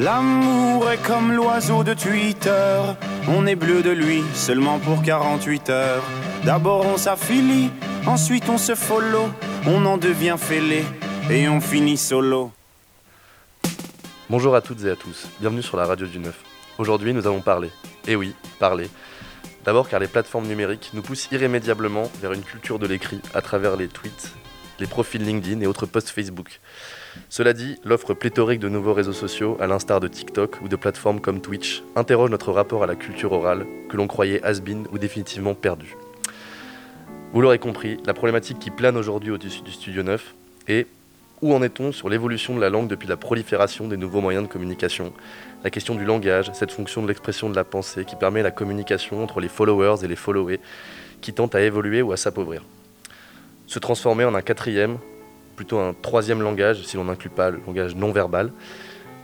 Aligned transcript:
L'amour 0.00 0.90
est 0.90 1.02
comme 1.06 1.30
l'oiseau 1.30 1.84
de 1.84 1.92
Twitter. 1.92 2.80
On 3.28 3.46
est 3.46 3.54
bleu 3.54 3.82
de 3.82 3.90
lui 3.90 4.22
seulement 4.32 4.78
pour 4.78 5.02
48 5.02 5.68
heures. 5.68 6.02
D'abord 6.42 6.86
on 6.86 6.96
s'affilie, 6.96 7.70
ensuite 8.06 8.48
on 8.48 8.56
se 8.56 8.74
follow. 8.74 9.28
On 9.66 9.84
en 9.84 9.98
devient 9.98 10.36
fêlé 10.38 10.84
et 11.30 11.50
on 11.50 11.60
finit 11.60 11.98
solo. 11.98 12.50
Bonjour 14.30 14.54
à 14.54 14.62
toutes 14.62 14.82
et 14.86 14.90
à 14.90 14.96
tous, 14.96 15.28
bienvenue 15.38 15.60
sur 15.60 15.76
la 15.76 15.84
radio 15.84 16.06
du 16.06 16.18
Neuf. 16.18 16.40
Aujourd'hui 16.78 17.12
nous 17.12 17.26
allons 17.26 17.42
parler. 17.42 17.68
Eh 18.08 18.16
oui, 18.16 18.34
parler. 18.58 18.88
D'abord 19.66 19.86
car 19.86 20.00
les 20.00 20.08
plateformes 20.08 20.46
numériques 20.46 20.92
nous 20.94 21.02
poussent 21.02 21.28
irrémédiablement 21.30 22.10
vers 22.22 22.32
une 22.32 22.42
culture 22.42 22.78
de 22.78 22.86
l'écrit 22.86 23.20
à 23.34 23.42
travers 23.42 23.76
les 23.76 23.88
tweets, 23.88 24.32
les 24.80 24.86
profils 24.86 25.22
LinkedIn 25.22 25.60
et 25.60 25.66
autres 25.66 25.86
posts 25.86 26.08
Facebook. 26.08 26.60
Cela 27.28 27.52
dit, 27.52 27.76
l'offre 27.84 28.14
pléthorique 28.14 28.60
de 28.60 28.68
nouveaux 28.68 28.94
réseaux 28.94 29.12
sociaux, 29.12 29.56
à 29.60 29.66
l'instar 29.66 30.00
de 30.00 30.08
TikTok 30.08 30.60
ou 30.62 30.68
de 30.68 30.76
plateformes 30.76 31.20
comme 31.20 31.40
Twitch, 31.40 31.82
interroge 31.96 32.30
notre 32.30 32.50
rapport 32.50 32.82
à 32.82 32.86
la 32.86 32.96
culture 32.96 33.32
orale, 33.32 33.66
que 33.88 33.96
l'on 33.96 34.06
croyait 34.06 34.42
has-been 34.42 34.86
ou 34.90 34.98
définitivement 34.98 35.54
perdu. 35.54 35.96
Vous 37.32 37.40
l'aurez 37.40 37.58
compris, 37.58 37.98
la 38.06 38.14
problématique 38.14 38.58
qui 38.58 38.70
plane 38.70 38.96
aujourd'hui 38.96 39.30
au-dessus 39.30 39.62
du 39.62 39.70
Studio 39.70 40.02
9 40.02 40.34
est 40.66 40.86
où 41.42 41.54
en 41.54 41.62
est-on 41.62 41.92
sur 41.92 42.08
l'évolution 42.08 42.54
de 42.54 42.60
la 42.60 42.70
langue 42.70 42.88
depuis 42.88 43.08
la 43.08 43.16
prolifération 43.16 43.88
des 43.88 43.96
nouveaux 43.96 44.20
moyens 44.20 44.46
de 44.46 44.52
communication? 44.52 45.12
La 45.62 45.70
question 45.70 45.94
du 45.94 46.04
langage, 46.04 46.50
cette 46.54 46.72
fonction 46.72 47.02
de 47.02 47.08
l'expression 47.08 47.48
de 47.48 47.56
la 47.56 47.64
pensée 47.64 48.04
qui 48.04 48.16
permet 48.16 48.42
la 48.42 48.50
communication 48.50 49.22
entre 49.22 49.40
les 49.40 49.48
followers 49.48 50.04
et 50.04 50.08
les 50.08 50.16
followés, 50.16 50.60
qui 51.20 51.32
tente 51.32 51.54
à 51.54 51.62
évoluer 51.62 52.02
ou 52.02 52.12
à 52.12 52.16
s'appauvrir. 52.16 52.62
Se 53.70 53.78
transformer 53.78 54.24
en 54.24 54.34
un 54.34 54.42
quatrième, 54.42 54.98
plutôt 55.54 55.78
un 55.78 55.94
troisième 55.94 56.42
langage, 56.42 56.82
si 56.82 56.96
l'on 56.96 57.04
n'inclut 57.04 57.30
pas 57.30 57.50
le 57.50 57.60
langage 57.64 57.94
non 57.94 58.10
verbal. 58.10 58.50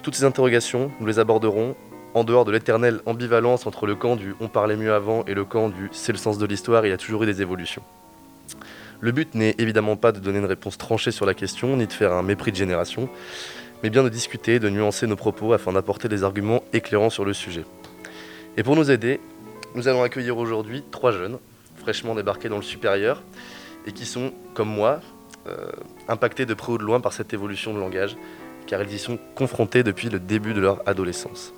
Toutes 0.05 0.15
ces 0.15 0.23
interrogations, 0.23 0.93
nous 1.01 1.07
les 1.09 1.19
aborderons 1.19 1.75
en 2.15 2.23
dehors 2.23 2.45
de 2.45 2.53
l'éternelle 2.53 3.01
ambivalence 3.07 3.67
entre 3.67 3.87
le 3.87 3.97
camp 3.97 4.15
du 4.15 4.37
on 4.39 4.47
parlait 4.47 4.77
mieux 4.77 4.93
avant 4.93 5.25
et 5.25 5.35
le 5.35 5.45
camp 5.45 5.69
du 5.69 5.89
c'est 5.91 6.13
le 6.13 6.19
sens 6.19 6.39
de 6.39 6.47
l'histoire, 6.47 6.87
il 6.87 6.91
y 6.91 6.93
a 6.93 6.97
toujours 6.97 7.25
eu 7.25 7.27
des 7.27 7.43
évolutions. 7.43 7.83
Le 9.01 9.11
but 9.11 9.35
n'est 9.35 9.57
évidemment 9.59 9.97
pas 9.97 10.13
de 10.13 10.21
donner 10.21 10.39
une 10.39 10.45
réponse 10.45 10.79
tranchée 10.79 11.11
sur 11.11 11.27
la 11.27 11.35
question, 11.35 11.77
ni 11.77 11.89
de 11.89 11.93
faire 11.93 12.13
un 12.13 12.23
mépris 12.23 12.53
de 12.53 12.57
génération, 12.57 13.09
mais 13.83 13.91
bien 13.91 14.05
de 14.05 14.09
discuter, 14.09 14.61
de 14.61 14.71
nuancer 14.71 15.09
nos 15.09 15.17
propos 15.17 15.55
afin 15.55 15.73
d'apporter 15.73 16.09
des 16.09 16.23
arguments 16.23 16.63
éclairants 16.73 17.11
sur 17.11 17.25
le 17.25 17.33
sujet. 17.33 17.65
Et 18.57 18.63
pour 18.63 18.77
nous 18.77 18.93
aider, 18.93 19.19
nous 19.75 19.89
allons 19.89 20.05
accueillir 20.05 20.39
aujourd'hui 20.39 20.85
trois 20.93 21.11
jeunes, 21.11 21.39
fraîchement 21.75 22.15
débarqués 22.15 22.49
dans 22.49 22.59
le 22.59 22.63
supérieur, 22.63 23.25
et 23.87 23.93
qui 23.93 24.07
sont, 24.07 24.33
comme 24.55 24.69
moi, 24.69 25.01
euh, 25.47 25.71
impactés 26.09 26.47
de 26.47 26.55
près 26.55 26.73
ou 26.73 26.79
de 26.79 26.83
loin 26.83 27.01
par 27.01 27.13
cette 27.13 27.33
évolution 27.33 27.73
de 27.73 27.79
langage, 27.79 28.17
car 28.67 28.83
ils 28.83 28.93
y 28.93 28.99
sont 28.99 29.19
confrontés 29.35 29.83
depuis 29.83 30.09
le 30.09 30.19
début 30.19 30.55
de 30.55 30.61
leur 30.61 30.83
adolescence. 30.89 31.53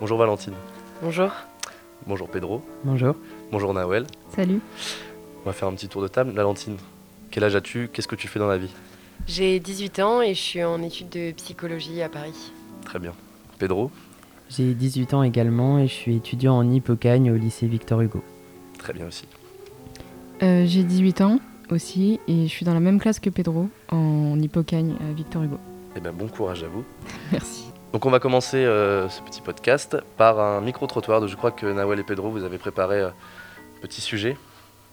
Bonjour 0.00 0.18
Valentine. 0.18 0.54
Bonjour. 1.02 1.30
Bonjour 2.06 2.28
Pedro. 2.28 2.62
Bonjour. 2.84 3.16
Bonjour 3.50 3.74
Nawel. 3.74 4.06
Salut. 4.34 4.60
On 5.42 5.46
va 5.46 5.52
faire 5.52 5.68
un 5.68 5.72
petit 5.72 5.88
tour 5.88 6.02
de 6.02 6.08
table. 6.08 6.30
Valentine, 6.30 6.76
quel 7.30 7.44
âge 7.44 7.56
as-tu? 7.56 7.88
Qu'est-ce 7.92 8.08
que 8.08 8.16
tu 8.16 8.28
fais 8.28 8.38
dans 8.38 8.46
la 8.46 8.58
vie? 8.58 8.72
J'ai 9.26 9.58
18 9.58 9.98
ans 10.00 10.22
et 10.22 10.34
je 10.34 10.40
suis 10.40 10.62
en 10.62 10.82
études 10.82 11.08
de 11.08 11.32
psychologie 11.32 12.02
à 12.02 12.08
Paris. 12.08 12.52
Très 12.84 12.98
bien. 12.98 13.12
Pedro? 13.58 13.90
J'ai 14.50 14.74
18 14.74 15.14
ans 15.14 15.22
également 15.22 15.78
et 15.78 15.86
je 15.86 15.92
suis 15.92 16.16
étudiant 16.16 16.56
en 16.56 16.70
hippocagne 16.70 17.30
au 17.30 17.36
lycée 17.36 17.66
Victor 17.66 18.00
Hugo. 18.02 18.22
Très 18.78 18.92
bien 18.92 19.06
aussi. 19.06 19.24
Euh, 20.42 20.64
J'ai 20.66 20.82
18 20.82 21.20
ans 21.20 21.38
aussi 21.70 22.20
et 22.28 22.42
je 22.44 22.48
suis 22.48 22.64
dans 22.66 22.74
la 22.74 22.80
même 22.80 23.00
classe 23.00 23.18
que 23.20 23.30
Pedro 23.30 23.68
en 23.90 24.38
hippocagne 24.40 24.94
à 25.00 25.12
Victor 25.12 25.42
Hugo. 25.42 25.58
Eh 25.96 26.00
bien, 26.00 26.12
bon 26.12 26.28
courage 26.28 26.62
à 26.64 26.68
vous. 26.68 26.84
Merci. 27.32 27.66
Donc 27.92 28.06
on 28.06 28.10
va 28.10 28.18
commencer 28.18 28.56
euh, 28.58 29.08
ce 29.08 29.22
petit 29.22 29.40
podcast 29.40 29.96
par 30.16 30.40
un 30.40 30.60
micro-trottoir. 30.60 31.26
Je 31.28 31.36
crois 31.36 31.52
que 31.52 31.66
Nawel 31.66 32.00
et 32.00 32.02
Pedro, 32.02 32.30
vous 32.30 32.42
avez 32.44 32.58
préparé 32.58 33.00
euh, 33.00 33.08
un 33.08 33.80
petit 33.82 34.00
sujet. 34.00 34.36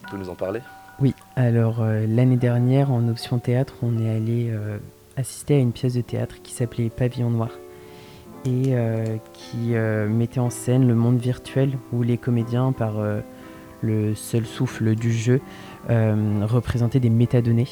Vous 0.02 0.07
pouvez 0.09 0.22
nous 0.22 0.29
en 0.29 0.35
parler? 0.35 0.62
Oui, 1.00 1.16
alors 1.35 1.81
euh, 1.81 2.06
l'année 2.08 2.38
dernière 2.38 2.91
en 2.91 3.08
option 3.08 3.40
théâtre, 3.40 3.73
on 3.81 3.97
est 4.00 4.09
allé 4.09 4.50
euh, 4.52 4.78
assister 5.18 5.56
à 5.56 5.58
une 5.58 5.72
pièce 5.72 5.96
de 5.96 6.02
théâtre 6.02 6.35
qui 6.44 6.53
s'appelait 6.53 6.90
Pavillon 6.90 7.31
Noir 7.31 7.50
et 8.46 8.75
euh, 8.75 9.18
qui 9.34 9.75
euh, 9.75 10.08
mettait 10.08 10.40
en 10.40 10.50
scène 10.52 10.88
le 10.88 10.94
monde 10.96 11.18
virtuel 11.18 11.72
où 11.91 12.03
les 12.03 12.18
comédiens, 12.18 12.72
par 12.72 13.00
euh, 13.00 13.22
le 13.81 14.16
seul 14.16 14.46
souffle 14.46 14.96
du 14.96 15.12
jeu, 15.12 15.42
euh, 15.90 16.46
représentaient 16.46 17.00
des 17.00 17.09
métadonnées. 17.09 17.68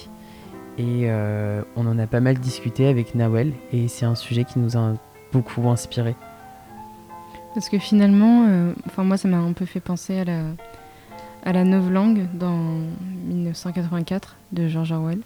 Et 0.78 1.10
euh, 1.10 1.62
on 1.76 1.86
en 1.88 2.00
a 2.00 2.08
pas 2.08 2.22
mal 2.22 2.38
discuté 2.40 2.88
avec 2.88 3.14
Nawel 3.14 3.52
et 3.74 3.88
c'est 3.88 4.06
un 4.06 4.16
sujet 4.16 4.46
qui 4.46 4.60
nous 4.60 4.78
a 4.78 4.94
beaucoup 5.34 5.68
inspiré. 5.70 6.16
Parce 7.54 7.70
que 7.70 7.80
finalement, 7.80 8.46
euh, 8.48 8.74
enfin 8.86 9.04
moi 9.04 9.18
ça 9.18 9.28
m'a 9.28 9.38
un 9.38 9.54
peu 9.54 9.66
fait 9.66 9.82
penser 9.82 10.20
à 10.20 10.24
la, 10.24 10.42
à 11.44 11.52
la 11.52 11.64
novlangue 11.66 12.28
dans 12.34 12.80
1984 13.28 14.38
de 14.54 14.68
George 14.68 14.92
Orwell. 14.92 15.20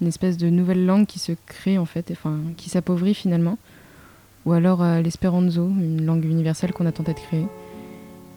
Une 0.00 0.06
espèce 0.08 0.36
de 0.36 0.48
nouvelle 0.48 0.86
langue 0.86 1.06
qui 1.06 1.18
se 1.18 1.32
crée 1.46 1.76
en 1.78 1.86
fait, 1.86 2.10
enfin 2.10 2.38
qui 2.56 2.70
s'appauvrit 2.70 3.14
finalement. 3.14 3.58
Ou 4.46 4.52
alors 4.52 4.80
à 4.80 5.02
l'espéranto, 5.02 5.68
une 5.68 6.06
langue 6.06 6.24
universelle 6.24 6.72
qu'on 6.72 6.86
a 6.86 6.92
tenté 6.92 7.12
de 7.12 7.18
créer. 7.18 7.46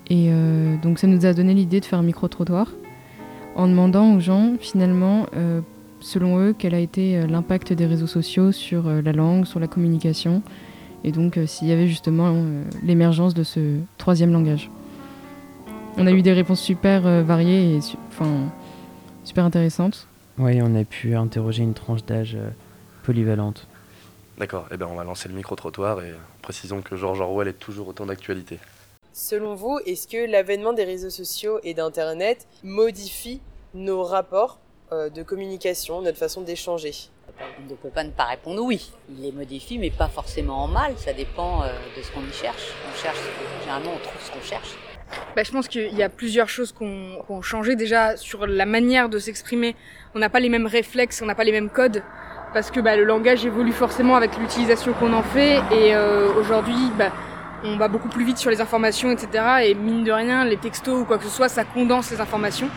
Et 0.09 0.29
euh, 0.29 0.75
donc 0.77 0.99
ça 0.99 1.07
nous 1.07 1.25
a 1.25 1.33
donné 1.33 1.53
l'idée 1.53 1.79
de 1.79 1.85
faire 1.85 1.99
un 1.99 2.03
micro-trottoir 2.03 2.67
en 3.55 3.67
demandant 3.67 4.15
aux 4.15 4.19
gens 4.19 4.53
finalement, 4.59 5.27
euh, 5.35 5.61
selon 5.99 6.39
eux, 6.39 6.55
quel 6.57 6.73
a 6.73 6.79
été 6.79 7.17
euh, 7.17 7.27
l'impact 7.27 7.73
des 7.73 7.85
réseaux 7.85 8.07
sociaux 8.07 8.51
sur 8.51 8.87
euh, 8.87 9.01
la 9.01 9.11
langue, 9.11 9.45
sur 9.45 9.59
la 9.59 9.67
communication, 9.67 10.41
et 11.03 11.11
donc 11.11 11.37
euh, 11.37 11.45
s'il 11.45 11.67
y 11.67 11.71
avait 11.71 11.87
justement 11.87 12.31
euh, 12.33 12.63
l'émergence 12.83 13.33
de 13.33 13.43
ce 13.43 13.77
troisième 13.97 14.31
langage. 14.31 14.69
On 15.97 16.07
a 16.07 16.11
eu 16.11 16.21
des 16.21 16.33
réponses 16.33 16.61
super 16.61 17.05
euh, 17.05 17.23
variées 17.23 17.75
et 17.75 17.79
enfin, 18.09 18.49
super 19.23 19.43
intéressantes. 19.43 20.07
Oui, 20.37 20.61
on 20.61 20.73
a 20.75 20.85
pu 20.85 21.15
interroger 21.15 21.63
une 21.63 21.73
tranche 21.73 22.05
d'âge 22.05 22.35
euh, 22.35 22.49
polyvalente. 23.03 23.67
D'accord. 24.37 24.67
Eh 24.71 24.77
bien, 24.77 24.87
on 24.89 24.95
va 24.95 25.03
lancer 25.03 25.27
le 25.27 25.35
micro-trottoir 25.35 26.01
et 26.01 26.13
précisons 26.41 26.81
que 26.81 26.95
George 26.95 27.19
Orwell 27.19 27.49
est 27.49 27.59
toujours 27.59 27.89
autant 27.89 28.05
d'actualité. 28.05 28.57
Selon 29.13 29.55
vous, 29.55 29.79
est-ce 29.85 30.07
que 30.07 30.29
l'avènement 30.29 30.73
des 30.73 30.83
réseaux 30.83 31.09
sociaux 31.09 31.59
et 31.63 31.73
d'Internet 31.73 32.47
modifie 32.63 33.41
nos 33.73 34.03
rapports 34.03 34.59
euh, 34.91 35.09
de 35.09 35.23
communication, 35.23 36.01
notre 36.01 36.17
façon 36.17 36.41
d'échanger? 36.41 36.93
On 37.59 37.69
ne 37.69 37.75
peut 37.75 37.89
pas 37.89 38.03
ne 38.03 38.11
pas 38.11 38.25
répondre 38.25 38.61
oui. 38.61 38.91
Il 39.09 39.21
les 39.21 39.31
modifie, 39.31 39.79
mais 39.79 39.89
pas 39.89 40.09
forcément 40.09 40.63
en 40.63 40.67
mal. 40.67 40.93
Ça 40.97 41.13
dépend 41.13 41.63
euh, 41.63 41.67
de 41.97 42.01
ce 42.01 42.11
qu'on 42.11 42.21
y 42.21 42.33
cherche. 42.33 42.73
On 42.91 42.95
cherche, 42.95 43.19
généralement, 43.61 43.91
on 43.95 43.99
trouve 43.99 44.21
ce 44.21 44.31
qu'on 44.31 44.41
cherche. 44.41 44.75
Bah, 45.35 45.43
je 45.43 45.51
pense 45.51 45.67
qu'il 45.67 45.95
y 45.95 46.03
a 46.03 46.09
plusieurs 46.09 46.49
choses 46.49 46.71
qui 46.71 46.83
ont, 46.83 47.23
qui 47.25 47.31
ont 47.31 47.41
changé 47.41 47.75
déjà 47.75 48.15
sur 48.15 48.45
la 48.45 48.65
manière 48.65 49.09
de 49.09 49.17
s'exprimer. 49.19 49.75
On 50.13 50.19
n'a 50.19 50.29
pas 50.29 50.39
les 50.39 50.49
mêmes 50.49 50.67
réflexes, 50.67 51.21
on 51.21 51.25
n'a 51.25 51.35
pas 51.35 51.43
les 51.45 51.51
mêmes 51.51 51.69
codes, 51.69 52.03
parce 52.53 52.69
que 52.71 52.79
bah, 52.79 52.95
le 52.95 53.05
langage 53.05 53.45
évolue 53.45 53.71
forcément 53.71 54.15
avec 54.15 54.37
l'utilisation 54.37 54.93
qu'on 54.93 55.13
en 55.13 55.23
fait. 55.23 55.57
Et 55.71 55.95
euh, 55.95 56.33
aujourd'hui, 56.35 56.91
bah, 56.97 57.11
on 57.63 57.77
va 57.77 57.87
beaucoup 57.87 58.09
plus 58.09 58.23
vite 58.25 58.37
sur 58.37 58.49
les 58.49 58.61
informations, 58.61 59.11
etc. 59.11 59.43
Et 59.63 59.73
mine 59.73 60.03
de 60.03 60.11
rien, 60.11 60.45
les 60.45 60.57
textos 60.57 61.01
ou 61.01 61.05
quoi 61.05 61.17
que 61.17 61.23
ce 61.23 61.29
soit, 61.29 61.49
ça 61.49 61.63
condense 61.63 62.11
les 62.11 62.21
informations. 62.21 62.69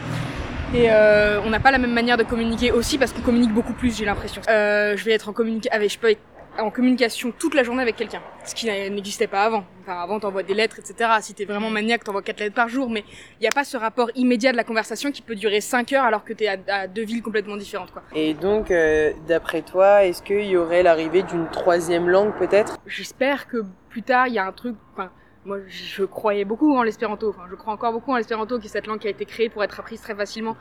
Et 0.74 0.90
euh, 0.90 1.40
on 1.44 1.50
n'a 1.50 1.60
pas 1.60 1.70
la 1.70 1.78
même 1.78 1.92
manière 1.92 2.16
de 2.16 2.22
communiquer 2.22 2.72
aussi 2.72 2.96
parce 2.96 3.12
qu'on 3.12 3.20
communique 3.20 3.52
beaucoup 3.52 3.74
plus, 3.74 3.96
j'ai 3.96 4.06
l'impression. 4.06 4.40
Euh, 4.48 4.96
je 4.96 5.04
vais 5.04 5.12
être 5.12 5.28
en 5.28 5.32
communication, 5.32 5.74
avec, 5.74 5.90
je 5.90 5.98
peux 5.98 6.10
être 6.10 6.22
en 6.58 6.70
communication 6.70 7.32
toute 7.36 7.54
la 7.54 7.62
journée 7.62 7.82
avec 7.82 7.96
quelqu'un, 7.96 8.20
ce 8.44 8.54
qui 8.54 8.66
n'existait 8.66 9.26
pas 9.26 9.44
avant. 9.44 9.64
Enfin, 9.82 10.00
avant, 10.00 10.20
t'envoies 10.20 10.42
des 10.42 10.54
lettres, 10.54 10.78
etc. 10.78 11.10
Si 11.20 11.34
t'es 11.34 11.44
vraiment 11.44 11.70
maniaque, 11.70 12.04
t'envoies 12.04 12.22
quatre 12.22 12.40
lettres 12.40 12.54
par 12.54 12.68
jour, 12.68 12.90
mais 12.90 13.04
il 13.38 13.42
n'y 13.42 13.46
a 13.46 13.52
pas 13.54 13.64
ce 13.64 13.76
rapport 13.76 14.10
immédiat 14.14 14.52
de 14.52 14.56
la 14.56 14.64
conversation 14.64 15.10
qui 15.10 15.22
peut 15.22 15.34
durer 15.34 15.60
5 15.60 15.92
heures 15.92 16.04
alors 16.04 16.24
que 16.24 16.32
t'es 16.32 16.46
à, 16.48 16.56
à 16.68 16.86
deux 16.86 17.04
villes 17.04 17.22
complètement 17.22 17.56
différentes, 17.56 17.90
quoi. 17.90 18.02
Et 18.14 18.34
donc, 18.34 18.70
euh, 18.70 19.12
d'après 19.26 19.62
toi, 19.62 20.04
est-ce 20.04 20.22
qu'il 20.22 20.44
y 20.44 20.56
aurait 20.56 20.82
l'arrivée 20.82 21.22
d'une 21.22 21.48
troisième 21.50 22.08
langue 22.08 22.32
peut-être? 22.38 22.78
J'espère 22.86 23.48
que 23.48 23.64
plus 23.88 24.02
tard, 24.02 24.28
il 24.28 24.34
y 24.34 24.38
a 24.38 24.46
un 24.46 24.52
truc, 24.52 24.76
enfin, 24.92 25.10
moi, 25.44 25.58
je 25.66 26.04
croyais 26.04 26.44
beaucoup 26.44 26.76
en 26.76 26.82
l'espéranto, 26.82 27.30
enfin, 27.30 27.42
je 27.50 27.56
crois 27.56 27.72
encore 27.72 27.92
beaucoup 27.92 28.12
en 28.12 28.16
l'espéranto, 28.16 28.58
qui 28.58 28.66
est 28.66 28.70
cette 28.70 28.86
langue 28.86 29.00
qui 29.00 29.08
a 29.08 29.10
été 29.10 29.24
créée 29.24 29.48
pour 29.48 29.64
être 29.64 29.80
apprise 29.80 30.00
très 30.00 30.14
facilement. 30.14 30.56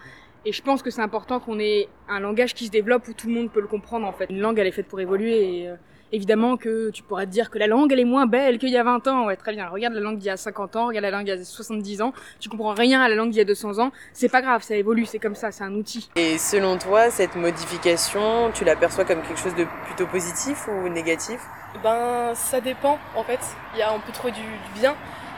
Et 0.45 0.51
je 0.51 0.61
pense 0.61 0.81
que 0.81 0.89
c'est 0.89 1.01
important 1.01 1.39
qu'on 1.39 1.59
ait 1.59 1.87
un 2.09 2.19
langage 2.19 2.53
qui 2.53 2.65
se 2.65 2.71
développe 2.71 3.07
où 3.07 3.13
tout 3.13 3.27
le 3.27 3.33
monde 3.33 3.51
peut 3.51 3.61
le 3.61 3.67
comprendre, 3.67 4.07
en 4.07 4.11
fait. 4.11 4.25
Une 4.29 4.39
langue, 4.39 4.57
elle 4.57 4.67
est 4.67 4.71
faite 4.71 4.87
pour 4.87 4.99
évoluer 4.99 5.61
et, 5.61 5.69
euh, 5.69 5.75
Évidemment 6.13 6.57
que 6.57 6.89
tu 6.89 7.03
pourrais 7.03 7.25
te 7.25 7.31
dire 7.31 7.49
que 7.49 7.57
la 7.57 7.67
langue 7.67 7.93
elle 7.93 8.01
est 8.01 8.05
moins 8.05 8.25
belle 8.25 8.57
qu'il 8.57 8.69
y 8.69 8.75
a 8.75 8.83
20 8.83 9.07
ans. 9.07 9.27
Ouais, 9.27 9.37
très 9.37 9.53
bien. 9.53 9.69
Regarde 9.69 9.93
la 9.93 10.01
langue 10.01 10.17
d'il 10.17 10.27
y 10.27 10.29
a 10.29 10.35
50 10.35 10.75
ans, 10.75 10.87
regarde 10.87 11.03
la 11.03 11.11
langue 11.11 11.23
d'il 11.23 11.35
y 11.35 11.39
a 11.39 11.43
70 11.43 12.01
ans. 12.01 12.13
Tu 12.39 12.49
comprends 12.49 12.73
rien 12.73 13.01
à 13.01 13.07
la 13.07 13.15
langue 13.15 13.29
d'il 13.29 13.37
y 13.37 13.41
a 13.41 13.45
200 13.45 13.79
ans. 13.79 13.91
C'est 14.11 14.27
pas 14.27 14.41
grave, 14.41 14.61
ça 14.61 14.75
évolue, 14.75 15.05
c'est 15.05 15.19
comme 15.19 15.35
ça, 15.35 15.51
c'est 15.51 15.63
un 15.63 15.73
outil. 15.73 16.09
Et 16.17 16.37
selon 16.37 16.77
toi, 16.77 17.09
cette 17.11 17.37
modification, 17.37 18.51
tu 18.53 18.65
l'aperçois 18.65 19.05
comme 19.05 19.21
quelque 19.21 19.39
chose 19.39 19.55
de 19.55 19.65
plutôt 19.85 20.05
positif 20.05 20.67
ou 20.67 20.89
négatif? 20.89 21.39
Ben, 21.81 22.35
ça 22.35 22.59
dépend 22.59 22.99
en 23.15 23.23
fait. 23.23 23.39
Il 23.73 23.79
y 23.79 23.81
a, 23.81 23.93
peut 24.05 24.11
trouver 24.11 24.33
du, 24.33 24.41
du 24.41 24.79
bien 24.81 24.95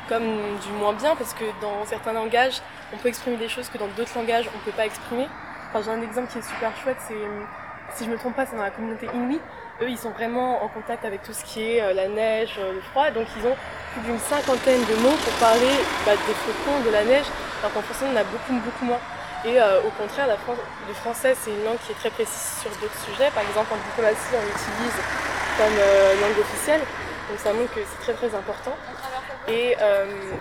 comme 0.10 0.24
du 0.60 0.72
moins 0.80 0.94
bien 0.94 1.16
parce 1.16 1.34
que 1.34 1.46
dans 1.62 1.86
certains 1.86 2.14
langages, 2.14 2.62
on 2.94 2.98
peut 2.98 3.10
exprimer 3.10 3.38
des 3.38 3.50
choses 3.50 3.70
que 3.70 3.78
dans 3.78 3.88
d'autres 3.88 4.16
langages, 4.16 4.46
on 4.56 4.60
peut 4.60 4.76
pas 4.76 4.86
exprimer. 4.86 5.28
Enfin, 5.70 5.82
j'ai 5.84 5.92
un 5.92 6.02
exemple 6.02 6.32
qui 6.32 6.38
est 6.40 6.48
super 6.48 6.76
chouette, 6.78 6.98
c'est 7.08 7.16
si 7.96 8.06
je 8.06 8.10
me 8.10 8.18
trompe 8.18 8.36
pas, 8.36 8.46
c'est 8.46 8.56
dans 8.56 8.64
la 8.64 8.72
communauté 8.72 9.08
Inuit. 9.14 9.42
Eux, 9.82 9.90
ils 9.90 9.98
sont 9.98 10.12
vraiment 10.12 10.64
en 10.64 10.68
contact 10.68 11.06
avec 11.06 11.24
tout 11.24 11.34
ce 11.34 11.44
qui 11.46 11.62
est 11.62 11.82
euh, 11.82 11.94
la 11.94 12.08
neige, 12.08 12.56
euh, 12.60 12.74
le 12.74 12.82
froid, 12.82 13.10
donc 13.12 13.28
ils 13.38 13.46
ont 13.46 13.56
plus 13.94 14.02
d'une 14.02 14.20
cinquantaine 14.20 14.82
de 14.82 14.96
mots 15.02 15.18
pour 15.18 15.34
parler 15.42 15.74
bah, 16.06 16.14
des 16.14 16.34
flocons, 16.34 16.80
de 16.86 16.92
la 16.92 17.04
neige, 17.04 17.26
alors 17.60 17.74
qu'en 17.74 17.82
français, 17.82 18.06
on 18.12 18.16
a 18.16 18.24
beaucoup, 18.24 18.54
beaucoup 18.54 18.86
moins. 18.86 19.02
Et 19.46 19.60
euh, 19.60 19.82
au 19.82 19.90
contraire, 20.00 20.28
la 20.28 20.38
le 20.38 20.94
français, 20.94 21.36
c'est 21.36 21.52
une 21.52 21.66
langue 21.66 21.78
qui 21.86 21.92
est 21.92 21.96
très 21.96 22.10
précise 22.10 22.62
sur 22.62 22.72
d'autres 22.80 22.98
sujets. 23.04 23.30
Par 23.34 23.44
exemple, 23.44 23.74
en 23.74 23.78
diplomatie, 23.78 24.34
on 24.34 24.46
l'utilise 24.46 24.98
comme 25.58 25.78
langue 26.22 26.40
officielle, 26.40 26.82
donc 27.30 27.38
ça 27.38 27.54
montre 27.54 27.74
que 27.74 27.82
c'est 27.82 28.02
très, 28.02 28.14
très 28.14 28.34
important. 28.34 28.74
Et 29.48 29.75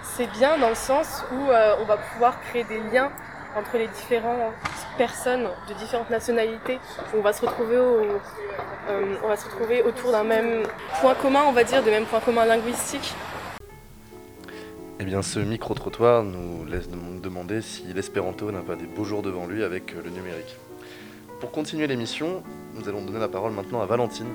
c'est 0.03 0.31
bien 0.33 0.59
dans 0.59 0.69
le 0.69 0.75
sens 0.75 1.25
où 1.33 1.51
on 1.51 1.85
va 1.85 1.97
pouvoir 1.97 2.41
créer 2.41 2.65
des 2.65 2.81
liens 2.93 3.11
entre 3.57 3.77
les 3.77 3.89
différentes 3.89 4.53
personnes 4.97 5.49
de 5.69 5.75
différentes 5.75 6.11
nationalités. 6.11 6.79
On 7.17 7.21
va 7.21 7.33
se 7.33 7.45
retrouver, 7.45 7.77
euh, 7.77 8.19
on 9.23 9.29
va 9.29 9.37
se 9.37 9.45
retrouver 9.45 9.83
autour 9.83 10.13
d'un 10.13 10.25
même 10.25 10.63
point 11.01 11.15
commun, 11.15 11.43
on 11.47 11.53
va 11.53 11.65
dire, 11.65 11.83
de 11.83 11.91
même 11.91 12.05
point 12.05 12.21
commun 12.21 12.45
linguistique. 12.45 13.15
Eh 15.01 15.05
bien, 15.05 15.23
ce 15.23 15.41
micro-trottoir 15.41 16.23
nous 16.23 16.65
laisse 16.65 16.89
demander 16.89 17.61
si 17.61 17.85
l'espéranto 17.93 18.51
n'a 18.53 18.61
pas 18.61 18.77
des 18.77 18.87
beaux 18.87 19.05
jours 19.05 19.23
devant 19.23 19.47
lui 19.47 19.65
avec 19.65 19.93
le 19.93 20.11
numérique. 20.11 20.57
Pour 21.41 21.51
continuer 21.51 21.87
l'émission, 21.89 22.43
nous 22.75 22.89
allons 22.89 23.03
donner 23.03 23.19
la 23.19 23.29
parole 23.29 23.53
maintenant 23.53 23.83
à 23.83 23.87
Valentine, 23.87 24.29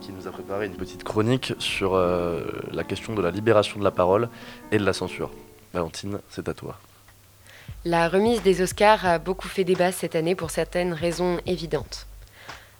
qui 0.00 0.12
nous 0.12 0.26
a 0.26 0.30
préparé 0.30 0.66
une 0.66 0.76
petite 0.76 1.04
chronique 1.04 1.52
sur 1.58 1.94
euh, 1.94 2.42
la 2.72 2.84
question 2.84 3.14
de 3.14 3.22
la 3.22 3.30
libération 3.30 3.78
de 3.78 3.84
la 3.84 3.90
parole 3.90 4.28
et 4.72 4.78
de 4.78 4.84
la 4.84 4.92
censure. 4.92 5.30
Valentine, 5.72 6.18
c'est 6.30 6.48
à 6.48 6.54
toi. 6.54 6.78
La 7.84 8.08
remise 8.08 8.42
des 8.42 8.60
Oscars 8.60 9.06
a 9.06 9.18
beaucoup 9.18 9.48
fait 9.48 9.64
débat 9.64 9.92
cette 9.92 10.14
année 10.16 10.34
pour 10.34 10.50
certaines 10.50 10.92
raisons 10.92 11.38
évidentes. 11.46 12.06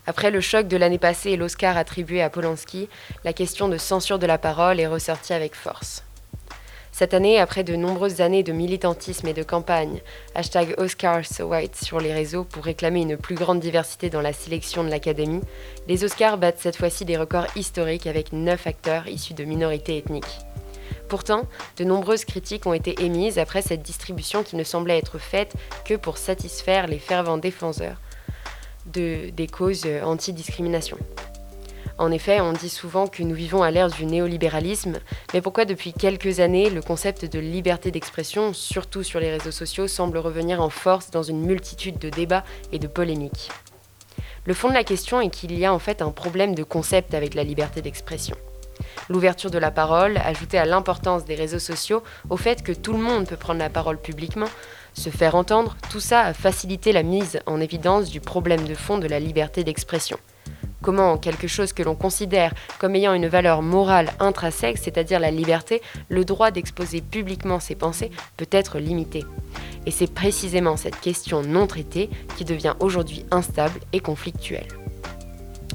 Après 0.06 0.31
le 0.31 0.40
choc 0.40 0.67
de 0.67 0.76
l'année 0.76 0.99
passée 0.99 1.31
et 1.31 1.37
l'Oscar 1.37 1.76
attribué 1.76 2.22
à 2.22 2.31
Polanski, 2.31 2.88
la 3.25 3.32
question 3.32 3.69
de 3.69 3.78
censure 3.78 4.19
de 4.19 4.26
la 4.26 4.38
parole 4.38 4.81
est 4.81 4.87
ressortie 4.87 5.32
avec 5.32 5.55
force. 5.55 6.02
Cette 6.92 7.14
année, 7.14 7.38
après 7.38 7.64
de 7.64 7.76
nombreuses 7.76 8.20
années 8.20 8.42
de 8.42 8.52
militantisme 8.52 9.26
et 9.28 9.32
de 9.32 9.42
campagne, 9.42 10.00
hashtag 10.34 10.75
Oscars 10.76 11.25
White 11.40 11.76
sur 11.76 12.00
les 12.00 12.12
réseaux 12.12 12.44
pour 12.44 12.64
réclamer 12.64 13.02
une 13.02 13.16
plus 13.16 13.37
grande 13.37 13.60
diversité 13.60 14.10
dans 14.10 14.20
la 14.20 14.32
sélection 14.32 14.84
de 14.84 14.90
l'Académie, 14.90 15.40
les 15.88 16.04
Oscars 16.04 16.37
battent 16.37 16.58
cette 16.58 16.76
fois-ci 16.76 17.04
des 17.04 17.16
records 17.16 17.46
historiques 17.56 18.06
avec 18.06 18.32
9 18.32 18.66
acteurs 18.66 19.06
issus 19.06 19.34
de 19.34 19.44
minorités 19.44 19.98
ethniques. 19.98 20.40
Pourtant, 21.08 21.46
de 21.76 21.84
nombreuses 21.84 22.25
critiques 22.25 22.66
ont 22.66 22.72
été 22.72 23.02
émises 23.02 23.38
après 23.38 23.62
cette 23.62 23.82
distribution 23.82 24.42
qui 24.42 24.56
ne 24.56 24.64
semblait 24.64 24.98
être 24.98 25.19
faite 25.19 25.54
que 25.84 25.94
pour 25.94 26.19
satisfaire 26.19 26.87
les 26.87 26.98
fervents 26.98 27.38
défenseurs 27.38 28.00
de, 28.87 29.31
des 29.31 29.46
causes 29.46 29.87
anti-discrimination. 30.04 30.98
En 32.00 32.11
effet, 32.12 32.41
on 32.41 32.55
dit 32.55 32.70
souvent 32.70 33.08
que 33.08 33.23
nous 33.23 33.35
vivons 33.35 33.62
à 33.62 33.70
l'ère 33.70 33.91
du 33.91 34.06
néolibéralisme, 34.06 35.00
mais 35.35 35.43
pourquoi 35.43 35.67
depuis 35.67 35.93
quelques 35.93 36.41
années 36.41 36.70
le 36.70 36.81
concept 36.81 37.26
de 37.26 37.38
liberté 37.38 37.91
d'expression, 37.91 38.55
surtout 38.55 39.02
sur 39.02 39.20
les 39.20 39.31
réseaux 39.31 39.50
sociaux, 39.50 39.87
semble 39.87 40.17
revenir 40.17 40.62
en 40.62 40.70
force 40.70 41.11
dans 41.11 41.23
une 41.23 41.43
multitude 41.43 41.99
de 41.99 42.08
débats 42.08 42.43
et 42.73 42.79
de 42.79 42.87
polémiques? 42.87 43.50
Le 44.47 44.55
fond 44.55 44.70
de 44.70 44.75
la 44.75 44.82
question 44.82 45.20
est 45.20 45.29
qu'il 45.29 45.58
y 45.58 45.67
a 45.67 45.75
en 45.75 45.79
fait 45.79 46.00
un 46.00 46.11
problème 46.11 46.55
de 46.55 46.62
concept 46.62 47.12
avec 47.12 47.35
la 47.35 47.44
liberté 47.44 47.82
d'expression 47.82 48.35
l'ouverture 49.11 49.50
de 49.50 49.58
la 49.58 49.70
parole, 49.70 50.17
ajoutée 50.25 50.56
à 50.56 50.64
l'importance 50.64 51.26
des 51.26 51.35
réseaux 51.35 51.58
sociaux, 51.58 52.02
au 52.31 52.38
fait 52.38 52.62
que 52.62 52.73
tout 52.73 52.93
le 52.93 52.99
monde 52.99 53.26
peut 53.26 53.37
prendre 53.37 53.58
la 53.58 53.69
parole 53.69 53.99
publiquement, 53.99 54.49
se 54.94 55.11
faire 55.11 55.35
entendre, 55.35 55.76
tout 55.91 56.00
ça 56.00 56.23
a 56.23 56.32
facilité 56.32 56.93
la 56.93 57.02
mise 57.02 57.41
en 57.44 57.61
évidence 57.61 58.08
du 58.08 58.20
problème 58.20 58.67
de 58.67 58.75
fond 58.75 58.97
de 58.97 59.06
la 59.06 59.20
liberté 59.20 59.64
d'expression. 59.64 60.19
Comment 60.82 61.19
quelque 61.19 61.47
chose 61.47 61.73
que 61.73 61.82
l'on 61.82 61.94
considère 61.94 62.55
comme 62.79 62.94
ayant 62.94 63.15
une 63.15 63.29
valeur 63.29 63.62
morale 63.62 64.11
intrinsèque, 64.19 64.79
c'est-à-dire 64.79 65.21
la 65.21 65.31
liberté, 65.31 65.82
le 66.09 66.25
droit 66.25 66.50
d'exposer 66.50 67.00
publiquement 67.00 67.61
ses 67.61 67.75
pensées, 67.75 68.11
peut 68.37 68.49
être 68.50 68.79
limité. 68.79 69.25
Et 69.87 69.91
c'est 69.91 70.12
précisément 70.12 70.77
cette 70.77 71.00
question 71.00 71.43
non 71.43 71.67
traitée 71.67 72.11
qui 72.37 72.44
devient 72.44 72.75
aujourd'hui 72.81 73.25
instable 73.31 73.81
et 73.93 74.00
conflictuelle 74.00 74.69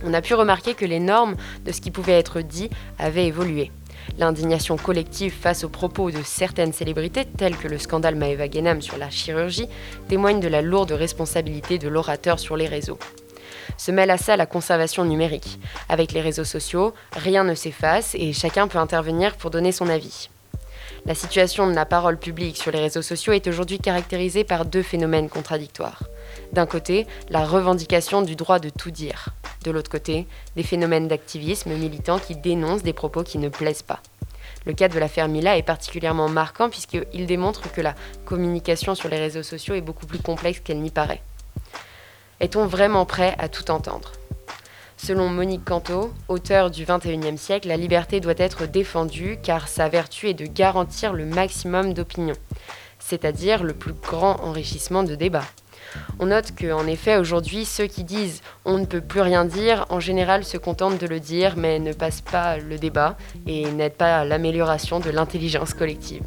on 0.06 0.14
a 0.14 0.22
pu 0.22 0.34
remarquer 0.34 0.74
que 0.74 0.86
les 0.86 1.00
normes 1.00 1.36
de 1.66 1.72
ce 1.72 1.82
qui 1.82 1.92
pouvait 1.92 2.14
être 2.14 2.42
dit 2.42 2.70
avaient 3.00 3.26
évolué. 3.26 3.72
L'indignation 4.20 4.78
collective 4.78 5.34
face 5.34 5.64
aux 5.64 5.70
propos 5.70 6.12
de 6.12 6.22
certaines 6.24 6.74
célébrités, 6.74 7.26
telles 7.26 7.58
que 7.58 7.68
le 7.68 7.80
scandale 7.80 8.16
Maeva 8.16 8.50
Genam 8.50 8.82
sur 8.82 8.98
la 8.98 9.10
chirurgie, 9.10 9.68
témoigne 10.08 10.40
de 10.40 10.48
la 10.48 10.62
lourde 10.62 10.92
responsabilité 10.92 11.80
de 11.80 11.88
l'orateur 11.88 12.40
sur 12.40 12.56
les 12.56 12.68
réseaux. 12.68 13.00
Se 13.78 13.92
mêle 13.92 14.12
à 14.12 14.18
ça 14.18 14.38
la 14.38 14.46
conservation 14.46 15.06
numérique. 15.06 15.60
Avec 15.90 16.12
les 16.12 16.22
réseaux 16.22 16.44
sociaux, 16.44 16.94
rien 17.14 17.44
ne 17.44 17.56
s'efface 17.56 18.16
et 18.16 18.34
chacun 18.34 18.68
peut 18.68 18.78
intervenir 18.78 19.36
pour 19.36 19.52
donner 19.52 19.72
son 19.72 19.90
avis. 19.90 20.30
La 21.06 21.14
situation 21.14 21.68
de 21.68 21.76
la 21.76 21.86
parole 21.86 22.18
publique 22.18 22.58
sur 22.58 22.72
les 22.72 22.80
réseaux 22.80 23.02
sociaux 23.02 23.34
est 23.34 23.48
aujourd'hui 23.48 23.78
caractérisée 23.78 24.44
par 24.44 24.66
deux 24.66 24.82
phénomènes 24.82 25.30
contradictoires. 25.30 26.04
D'un 26.52 26.66
côté, 26.66 27.06
la 27.30 27.46
revendication 27.46 28.22
du 28.22 28.36
droit 28.36 28.58
de 28.60 28.70
tout 28.70 28.92
dire. 28.92 29.30
De 29.64 29.72
l'autre 29.72 29.92
côté, 29.92 30.26
des 30.56 30.64
phénomènes 30.64 31.08
d'activisme 31.08 31.74
militant 31.74 32.18
qui 32.18 32.36
dénoncent 32.36 32.84
des 32.84 32.94
propos 32.94 33.24
qui 33.24 33.38
ne 33.38 33.50
plaisent 33.50 33.84
pas. 33.84 34.02
Le 34.66 34.74
cas 34.74 34.88
de 34.88 34.98
l'affaire 34.98 35.28
Mila 35.28 35.58
est 35.58 35.64
particulièrement 35.64 36.28
marquant 36.28 36.70
puisqu'il 36.70 37.28
démontre 37.28 37.72
que 37.72 37.82
la 37.82 37.94
communication 38.26 38.96
sur 38.96 39.10
les 39.10 39.20
réseaux 39.20 39.44
sociaux 39.44 39.76
est 39.76 39.82
beaucoup 39.82 40.08
plus 40.08 40.20
complexe 40.20 40.60
qu'elle 40.60 40.82
n'y 40.82 40.90
paraît. 40.90 41.22
Est-on 42.42 42.66
vraiment 42.66 43.06
prêt 43.06 43.34
à 43.38 43.48
tout 43.48 43.72
entendre? 43.72 44.12
Selon 44.98 45.30
Monique 45.30 45.64
Canto, 45.64 46.14
auteur 46.28 46.70
du 46.70 46.86
XXIe 46.86 47.38
siècle, 47.38 47.70
la 47.70 47.78
liberté 47.78 48.20
doit 48.20 48.34
être 48.38 48.66
défendue 48.66 49.38
car 49.42 49.70
sa 49.70 49.88
vertu 49.88 50.28
est 50.28 50.34
de 50.34 50.46
garantir 50.46 51.14
le 51.14 51.26
maximum 51.26 51.94
d'opinion, 51.94 52.36
c'est-à-dire 53.00 53.64
le 53.64 53.74
plus 53.74 53.94
grand 53.94 54.42
enrichissement 54.42 55.04
de 55.04 55.16
débats. 55.16 55.46
On 56.20 56.26
note 56.26 56.52
qu'en 56.60 56.88
effet, 56.88 57.16
aujourd'hui, 57.16 57.64
ceux 57.64 57.88
qui 57.88 58.04
disent 58.04 58.42
on 58.66 58.80
ne 58.80 58.86
peut 58.86 59.00
plus 59.00 59.22
rien 59.22 59.46
dire, 59.46 59.86
en 59.90 60.02
général 60.02 60.44
se 60.44 60.58
contentent 60.58 61.00
de 61.00 61.08
le 61.08 61.22
dire, 61.22 61.54
mais 61.56 61.80
ne 61.80 61.94
passent 61.94 62.22
pas 62.22 62.58
le 62.58 62.78
débat 62.78 63.16
et 63.48 63.72
n'aident 63.72 63.94
pas 63.94 64.20
à 64.20 64.26
l'amélioration 64.26 65.00
de 65.00 65.10
l'intelligence 65.10 65.74
collective. 65.74 66.24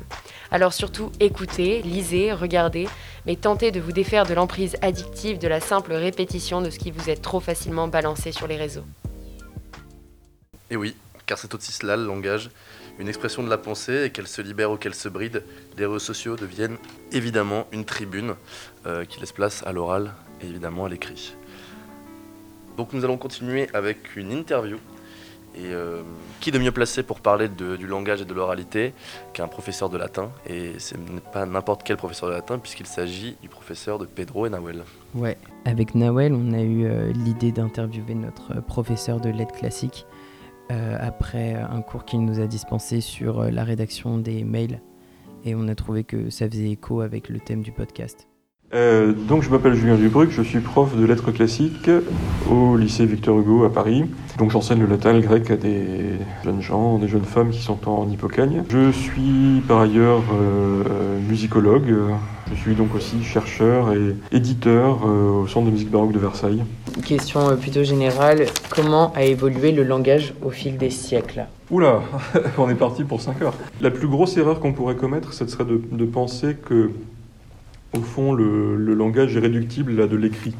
Alors 0.51 0.73
surtout, 0.73 1.13
écoutez, 1.21 1.83
lisez, 1.83 2.33
regardez, 2.33 2.89
mais 3.27 3.37
tentez 3.37 3.71
de 3.71 3.81
vous 3.81 3.93
défaire 3.93 4.27
de 4.27 4.35
l'emprise 4.35 4.77
addictive 4.83 5.39
de 5.39 5.49
la 5.49 5.61
simple 5.61 5.93
répétition 5.93 6.63
de 6.63 6.71
ce 6.71 6.79
qui 6.79 6.91
vous 6.91 7.11
est 7.11 7.23
trop 7.23 7.41
facilement 7.41 7.89
balancé 7.89 8.33
sur 8.33 8.47
les 8.47 8.57
réseaux. 8.57 8.85
Et 10.71 10.77
oui, 10.77 10.95
car 11.27 11.39
c'est 11.39 11.55
aussi 11.55 11.73
cela 11.73 11.97
le 11.97 12.05
langage 12.05 12.51
une 12.99 13.09
expression 13.09 13.43
de 13.43 13.49
la 13.49 13.59
pensée 13.59 14.05
et 14.05 14.11
qu'elle 14.11 14.27
se 14.27 14.43
libère 14.43 14.71
ou 14.73 14.77
qu'elle 14.77 14.95
se 14.95 15.09
bride, 15.09 15.45
les 15.77 15.87
réseaux 15.87 15.99
sociaux 15.99 16.37
deviennent 16.37 16.77
évidemment 17.13 17.67
une 17.73 17.85
tribune 17.85 18.35
euh, 18.87 19.05
qui 19.05 19.21
laisse 19.21 19.33
place 19.33 19.63
à 19.65 19.73
l'oral 19.73 20.13
et 20.41 20.47
évidemment 20.47 20.85
à 20.85 20.89
l'écrit. 20.89 21.35
Donc 22.77 22.93
nous 22.93 23.05
allons 23.05 23.17
continuer 23.17 23.69
avec 23.73 24.17
une 24.17 24.33
interview. 24.33 24.79
Et 25.55 25.73
euh, 25.73 26.03
qui 26.41 26.51
de 26.51 26.59
mieux 26.59 26.71
placé 26.71 27.03
pour 27.03 27.21
parler 27.21 27.49
du 27.49 27.87
langage 27.87 28.21
et 28.23 28.25
de 28.25 28.35
l'oralité 28.35 28.95
qu'un 29.33 29.49
professeur 29.49 29.89
de 29.89 29.99
latin? 29.99 30.31
Et 30.47 30.79
ce 30.79 30.97
n'est 30.97 31.21
pas 31.33 31.47
n'importe 31.47 31.83
quel 31.83 31.97
professeur 31.97 32.29
de 32.29 32.35
latin 32.35 32.59
puisqu'il 32.59 32.87
s'agit 32.87 33.37
du 33.43 33.49
professeur 33.49 33.99
de 33.99 34.07
Pedro 34.07 34.47
et 34.47 34.51
Nawel. 34.51 34.85
Ouais, 35.15 35.37
avec 35.65 35.95
Nawel, 35.95 36.33
on 36.33 36.53
a 36.53 36.61
eu 36.61 36.85
euh, 36.85 37.13
l'idée 37.13 37.53
d'interviewer 37.53 38.15
notre 38.15 38.61
professeur 38.61 39.21
de 39.21 39.31
lettres 39.31 39.55
classiques 39.55 40.07
euh, 40.71 40.97
après 41.01 41.55
un 41.55 41.83
cours 41.83 42.05
qu'il 42.05 42.25
nous 42.25 42.41
a 42.41 42.47
dispensé 42.47 43.01
sur 43.01 43.51
la 43.51 43.65
rédaction 43.65 44.19
des 44.19 44.45
mails. 44.45 44.81
Et 45.45 45.55
on 45.55 45.67
a 45.69 45.75
trouvé 45.75 46.05
que 46.05 46.31
ça 46.31 46.49
faisait 46.49 46.71
écho 46.71 47.01
avec 47.01 47.29
le 47.29 47.41
thème 47.41 47.63
du 47.63 47.73
podcast. 47.73 48.29
Euh, 48.75 49.13
donc 49.13 49.43
je 49.43 49.49
m'appelle 49.49 49.75
Julien 49.75 49.95
Dubruc, 49.97 50.31
je 50.31 50.43
suis 50.43 50.61
prof 50.61 50.95
de 50.95 51.07
lettres 51.07 51.33
classiques 51.33 51.91
au 52.51 52.77
lycée 52.77 53.07
Victor 53.07 53.39
Hugo 53.39 53.65
à 53.65 53.73
Paris. 53.73 54.05
Donc 54.37 54.51
j'enseigne 54.51 54.81
le 54.81 54.87
latin 54.87 55.15
le 55.15 55.21
grec 55.21 55.51
à 55.51 55.57
des 55.57 55.85
jeunes 56.45 56.61
gens, 56.61 56.99
des 56.99 57.09
jeunes 57.09 57.25
femmes 57.25 57.51
qui 57.51 57.63
sont 57.63 57.89
en 57.89 58.09
hypocagne. 58.11 58.65
Je 58.71 58.91
suis 58.91 59.63
par 59.67 59.81
ailleurs 59.81 60.23
euh, 60.35 61.19
musicologue, 61.29 61.95
je 62.53 62.61
suis 62.61 62.75
donc 62.75 62.95
aussi 62.95 63.23
chercheur 63.23 63.95
et 63.95 64.15
éditeur 64.37 65.01
euh, 65.07 65.43
au 65.43 65.47
Centre 65.47 65.67
de 65.67 65.71
musique 65.71 65.91
baroque 65.91 66.13
de 66.13 66.19
Versailles. 66.19 66.63
Question 67.07 67.57
plutôt 67.57 67.85
générale, 67.85 68.45
comment 68.69 69.13
a 69.15 69.23
évolué 69.23 69.73
le 69.73 69.83
langage 69.83 70.35
au 70.45 70.51
fil 70.51 70.77
des 70.77 70.91
siècles? 70.91 71.47
Oula, 71.71 72.03
on 72.59 72.69
est 72.69 72.75
parti 72.75 73.05
pour 73.05 73.23
5 73.23 73.41
heures. 73.41 73.55
La 73.81 73.91
plus 73.91 74.09
grosse 74.09 74.37
erreur 74.37 74.61
qu'on 74.61 74.75
pourrait 74.75 74.97
commettre, 74.97 75.33
ce 75.33 75.47
serait 75.47 75.65
de, 75.65 75.81
de 75.91 76.05
penser 76.05 76.55
que 76.55 76.91
au 77.97 78.01
fond, 78.01 78.33
le, 78.33 78.95
langage 78.95 79.37
est 79.37 79.41
réductible 79.41 80.01
à 80.01 80.07
de 80.07 80.17
l'écrit. 80.17 80.55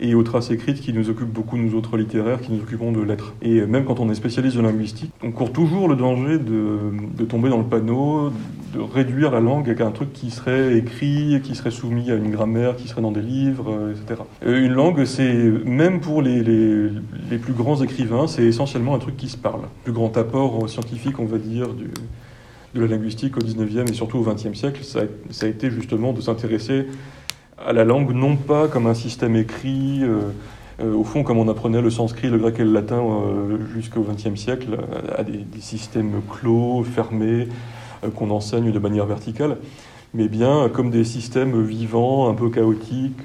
et 0.00 0.14
aux 0.14 0.24
traces 0.24 0.50
écrites 0.50 0.80
qui 0.80 0.92
nous 0.92 1.08
occupent 1.08 1.32
beaucoup, 1.32 1.56
nous 1.56 1.76
autres 1.76 1.96
littéraires, 1.96 2.40
qui 2.40 2.52
nous 2.52 2.60
occupons 2.60 2.90
de 2.90 3.00
lettres. 3.00 3.32
Et 3.42 3.64
même 3.64 3.84
quand 3.84 4.00
on 4.00 4.10
est 4.10 4.14
spécialiste 4.14 4.56
de 4.56 4.62
linguistique, 4.62 5.12
on 5.22 5.30
court 5.30 5.52
toujours 5.52 5.88
le 5.88 5.94
danger 5.94 6.38
de, 6.38 7.24
tomber 7.24 7.48
dans 7.48 7.58
le 7.58 7.64
panneau, 7.64 8.30
de 8.74 8.80
réduire 8.80 9.30
la 9.30 9.40
langue 9.40 9.74
à 9.80 9.86
un 9.86 9.92
truc 9.92 10.12
qui 10.12 10.30
serait 10.30 10.76
écrit, 10.76 11.40
qui 11.44 11.54
serait 11.54 11.70
soumis 11.70 12.10
à 12.10 12.16
une 12.16 12.30
grammaire, 12.30 12.74
qui 12.76 12.88
serait 12.88 13.02
dans 13.02 13.12
des 13.12 13.22
livres, 13.22 13.92
etc. 13.92 14.22
Euh, 14.44 14.66
une 14.66 14.72
langue, 14.72 15.04
c'est, 15.04 15.32
même 15.64 16.00
pour 16.00 16.22
les, 16.22 16.42
les, 16.42 16.90
les 17.30 17.38
plus 17.38 17.52
grands 17.52 17.80
écrivains, 17.80 18.26
c'est 18.26 18.44
essentiellement 18.44 18.96
un 18.96 18.98
truc 18.98 19.16
qui 19.16 19.28
se 19.28 19.36
parle. 19.36 19.62
Le 19.62 19.84
plus 19.84 19.92
grand 19.92 20.16
apport 20.16 20.68
scientifique, 20.68 21.20
on 21.20 21.26
va 21.26 21.38
dire, 21.38 21.72
du, 21.72 21.90
de 22.74 22.80
la 22.80 22.86
linguistique 22.88 23.36
au 23.36 23.40
19e 23.40 23.88
et 23.88 23.94
surtout 23.94 24.18
au 24.18 24.24
20e 24.24 24.54
siècle, 24.54 24.82
ça 24.82 25.00
a, 25.00 25.46
été 25.46 25.70
justement 25.70 26.12
de 26.12 26.20
s'intéresser 26.20 26.86
à 27.58 27.72
la 27.72 27.84
langue 27.84 28.12
non 28.12 28.36
pas 28.36 28.68
comme 28.68 28.86
un 28.86 28.94
système 28.94 29.36
écrit, 29.36 30.00
euh, 30.02 30.20
euh, 30.80 30.92
au 30.92 31.04
fond 31.04 31.22
comme 31.22 31.38
on 31.38 31.48
apprenait 31.48 31.80
le 31.80 31.90
sanskrit, 31.90 32.28
le 32.28 32.38
grec 32.38 32.56
et 32.58 32.64
le 32.64 32.72
latin 32.72 33.00
euh, 33.00 33.58
jusqu'au 33.72 34.02
XXe 34.02 34.34
siècle, 34.34 34.78
à 35.16 35.22
des, 35.22 35.38
des, 35.38 35.60
systèmes 35.60 36.20
clos, 36.28 36.82
fermés, 36.82 37.48
euh, 38.02 38.10
qu'on 38.10 38.30
enseigne 38.30 38.72
de 38.72 38.78
manière 38.80 39.06
verticale, 39.06 39.58
mais 40.14 40.26
bien 40.28 40.68
comme 40.68 40.90
des 40.90 41.04
systèmes 41.04 41.64
vivants, 41.64 42.28
un 42.28 42.34
peu 42.34 42.50
chaotiques. 42.50 43.24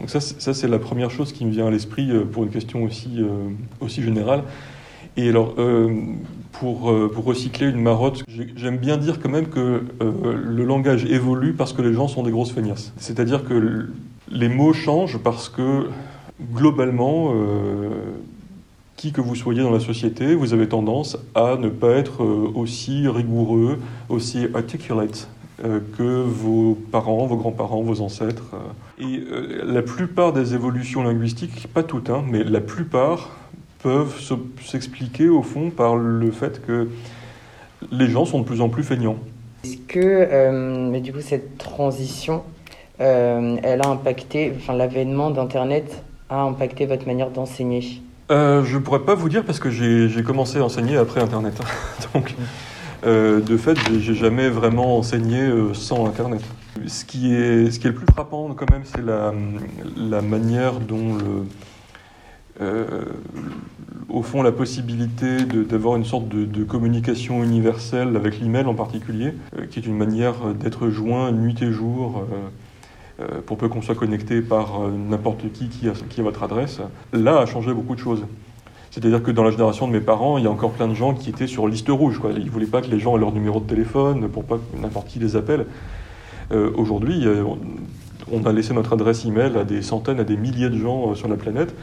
Donc 0.00 0.10
ça, 0.10 0.20
c'est 0.20 0.68
la 0.68 0.78
première 0.78 1.10
chose 1.10 1.32
qui 1.32 1.44
me 1.44 1.50
vient 1.50 1.66
à 1.66 1.70
l'esprit 1.70 2.10
pour 2.32 2.44
une 2.44 2.50
question 2.50 2.84
aussi, 2.84 3.24
aussi 3.80 4.02
générale. 4.02 4.42
Et 5.16 5.28
alors, 5.28 5.54
pour, 6.60 6.92
pour, 7.12 7.24
recycler 7.24 7.68
une 7.68 7.80
marotte, 7.80 8.24
j'aime 8.56 8.78
bien 8.78 8.96
dire 8.96 9.20
quand 9.20 9.28
même 9.28 9.48
que 9.48 9.82
le 10.00 10.64
langage 10.64 11.04
évolue 11.04 11.52
parce 11.52 11.72
que 11.72 11.82
les 11.82 11.92
gens 11.92 12.08
sont 12.08 12.22
des 12.22 12.30
grosses 12.30 12.52
feignasses. 12.52 12.92
C'est-à-dire 12.96 13.44
que 13.44 13.88
les 14.30 14.48
mots 14.48 14.72
changent 14.72 15.18
parce 15.18 15.48
que 15.48 15.88
globalement, 16.52 17.32
euh, 17.34 17.90
qui 18.96 19.12
que 19.12 19.20
vous 19.20 19.34
soyez 19.34 19.62
dans 19.62 19.70
la 19.70 19.80
société, 19.80 20.34
vous 20.34 20.52
avez 20.52 20.68
tendance 20.68 21.18
à 21.34 21.56
ne 21.56 21.68
pas 21.68 21.90
être 21.92 22.24
aussi 22.24 23.08
rigoureux, 23.08 23.78
aussi 24.08 24.46
articulate 24.54 25.28
euh, 25.64 25.80
que 25.96 26.22
vos 26.22 26.76
parents, 26.92 27.26
vos 27.26 27.36
grands-parents, 27.36 27.82
vos 27.82 28.00
ancêtres. 28.00 28.56
Et 28.98 29.20
euh, 29.30 29.62
la 29.64 29.82
plupart 29.82 30.32
des 30.32 30.54
évolutions 30.54 31.02
linguistiques, 31.02 31.68
pas 31.72 31.82
toutes, 31.82 32.10
hein, 32.10 32.24
mais 32.30 32.44
la 32.44 32.60
plupart 32.60 33.30
peuvent 33.86 34.20
s'expliquer 34.64 35.28
au 35.28 35.42
fond 35.42 35.70
par 35.70 35.94
le 35.94 36.32
fait 36.32 36.60
que 36.66 36.88
les 37.92 38.08
gens 38.08 38.24
sont 38.24 38.40
de 38.40 38.44
plus 38.44 38.60
en 38.60 38.68
plus 38.68 38.82
feignants. 38.82 39.14
Est-ce 39.62 39.76
que, 39.76 40.00
euh, 40.00 40.90
mais 40.90 41.00
du 41.00 41.12
coup, 41.12 41.20
cette 41.20 41.56
transition, 41.56 42.42
euh, 43.00 43.56
elle 43.62 43.82
a 43.82 43.88
impacté, 43.88 44.52
enfin, 44.56 44.72
l'avènement 44.72 45.30
d'Internet 45.30 46.02
a 46.30 46.40
impacté 46.40 46.86
votre 46.86 47.06
manière 47.06 47.30
d'enseigner? 47.30 48.02
Euh, 48.32 48.64
Je 48.64 48.76
ne 48.76 48.82
pourrais 48.82 49.04
pas 49.04 49.14
vous 49.14 49.28
dire 49.28 49.44
parce 49.44 49.60
que 49.60 49.70
j'ai 49.70 50.22
commencé 50.24 50.58
à 50.58 50.64
enseigner 50.64 50.96
après 50.96 51.20
Internet. 51.20 51.54
Donc, 52.12 52.34
de 53.04 53.56
fait, 53.56 53.78
j'ai 54.00 54.14
jamais 54.14 54.48
vraiment 54.48 54.98
enseigné 54.98 55.48
sans 55.74 56.08
Internet. 56.08 56.42
Ce 56.88 57.04
qui, 57.04 57.32
est, 57.32 57.70
ce 57.70 57.78
qui 57.78 57.86
est 57.86 57.90
le 57.90 57.96
plus 57.96 58.12
frappant 58.12 58.52
quand 58.52 58.68
même, 58.68 58.82
c'est 58.84 59.04
la, 59.04 59.32
la 59.96 60.22
manière 60.22 60.80
dont 60.80 61.14
le, 61.14 61.44
euh, 62.60 63.04
au 64.08 64.22
fond 64.22 64.42
la 64.42 64.52
possibilité 64.52 65.44
d'avoir 65.44 65.96
une 65.96 66.04
sorte 66.04 66.28
de, 66.28 66.64
communication 66.64 67.42
universelle 67.42 68.16
avec 68.16 68.40
l'email 68.40 68.64
en 68.66 68.74
particulier, 68.74 69.32
euh, 69.58 69.66
qui 69.66 69.78
est 69.78 69.86
une 69.86 69.96
manière 69.96 70.54
d'être 70.54 70.88
joint 70.88 71.32
nuit 71.32 71.56
et 71.62 71.72
jour. 71.72 72.24
Euh, 73.18 73.40
pour 73.46 73.56
peu 73.56 73.68
qu'on 73.68 73.80
soit 73.80 73.94
connecté 73.94 74.42
par 74.42 74.78
n'importe 74.90 75.50
qui 75.50 75.70
qui 75.70 75.88
a, 75.88 76.22
votre 76.22 76.42
adresse, 76.42 76.82
là 77.14 77.38
a 77.38 77.46
changé 77.46 77.72
beaucoup 77.72 77.94
de 77.94 78.00
choses. 78.00 78.26
C'est-à-dire 78.90 79.22
que 79.22 79.30
dans 79.30 79.42
la 79.42 79.50
génération 79.50 79.88
de 79.88 79.92
mes 79.92 80.02
parents, 80.02 80.36
il 80.36 80.44
y 80.44 80.46
a 80.46 80.50
encore 80.50 80.72
plein 80.72 80.86
de 80.86 80.92
gens 80.92 81.14
qui 81.14 81.30
étaient 81.30 81.46
sur 81.46 81.66
liste 81.66 81.88
rouge. 81.88 82.20
Ils 82.36 82.44
ne 82.44 82.50
voulaient 82.50 82.66
pas 82.66 82.82
que 82.82 82.88
les 82.88 82.98
gens 82.98 83.16
aient 83.16 83.20
leur 83.20 83.32
numéro 83.32 83.58
de 83.58 83.64
téléphone 83.64 84.28
pour 84.28 84.44
pas 84.44 84.56
que 84.56 84.78
n'importe 84.78 85.08
qui 85.08 85.18
les 85.18 85.34
appelle. 85.34 85.64
Euh, 86.52 86.70
Aujourd'hui, 86.76 87.26
on 88.30 88.44
a 88.44 88.52
laissé 88.52 88.74
notre 88.74 88.92
adresse 88.92 89.24
email 89.24 89.56
à 89.56 89.64
des 89.64 89.80
centaines, 89.80 90.20
à 90.20 90.24
des 90.24 90.36
milliers 90.36 90.68
de 90.68 90.76
gens 90.76 91.14
sur 91.14 91.28
la 91.28 91.36
planète 91.36 91.74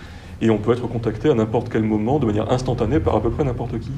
et 0.43 0.49
on 0.49 0.57
peut 0.57 0.73
être 0.73 0.87
contacté 0.87 1.29
à 1.29 1.33
n'importe 1.33 1.69
quel 1.69 1.83
moment 1.83 2.19
de 2.19 2.25
manière 2.25 2.51
instantanée 2.51 2.99
par 2.99 3.15
à 3.15 3.21
peu 3.21 3.29
près 3.29 3.45
n'importe 3.45 3.79
qui. 3.79 3.91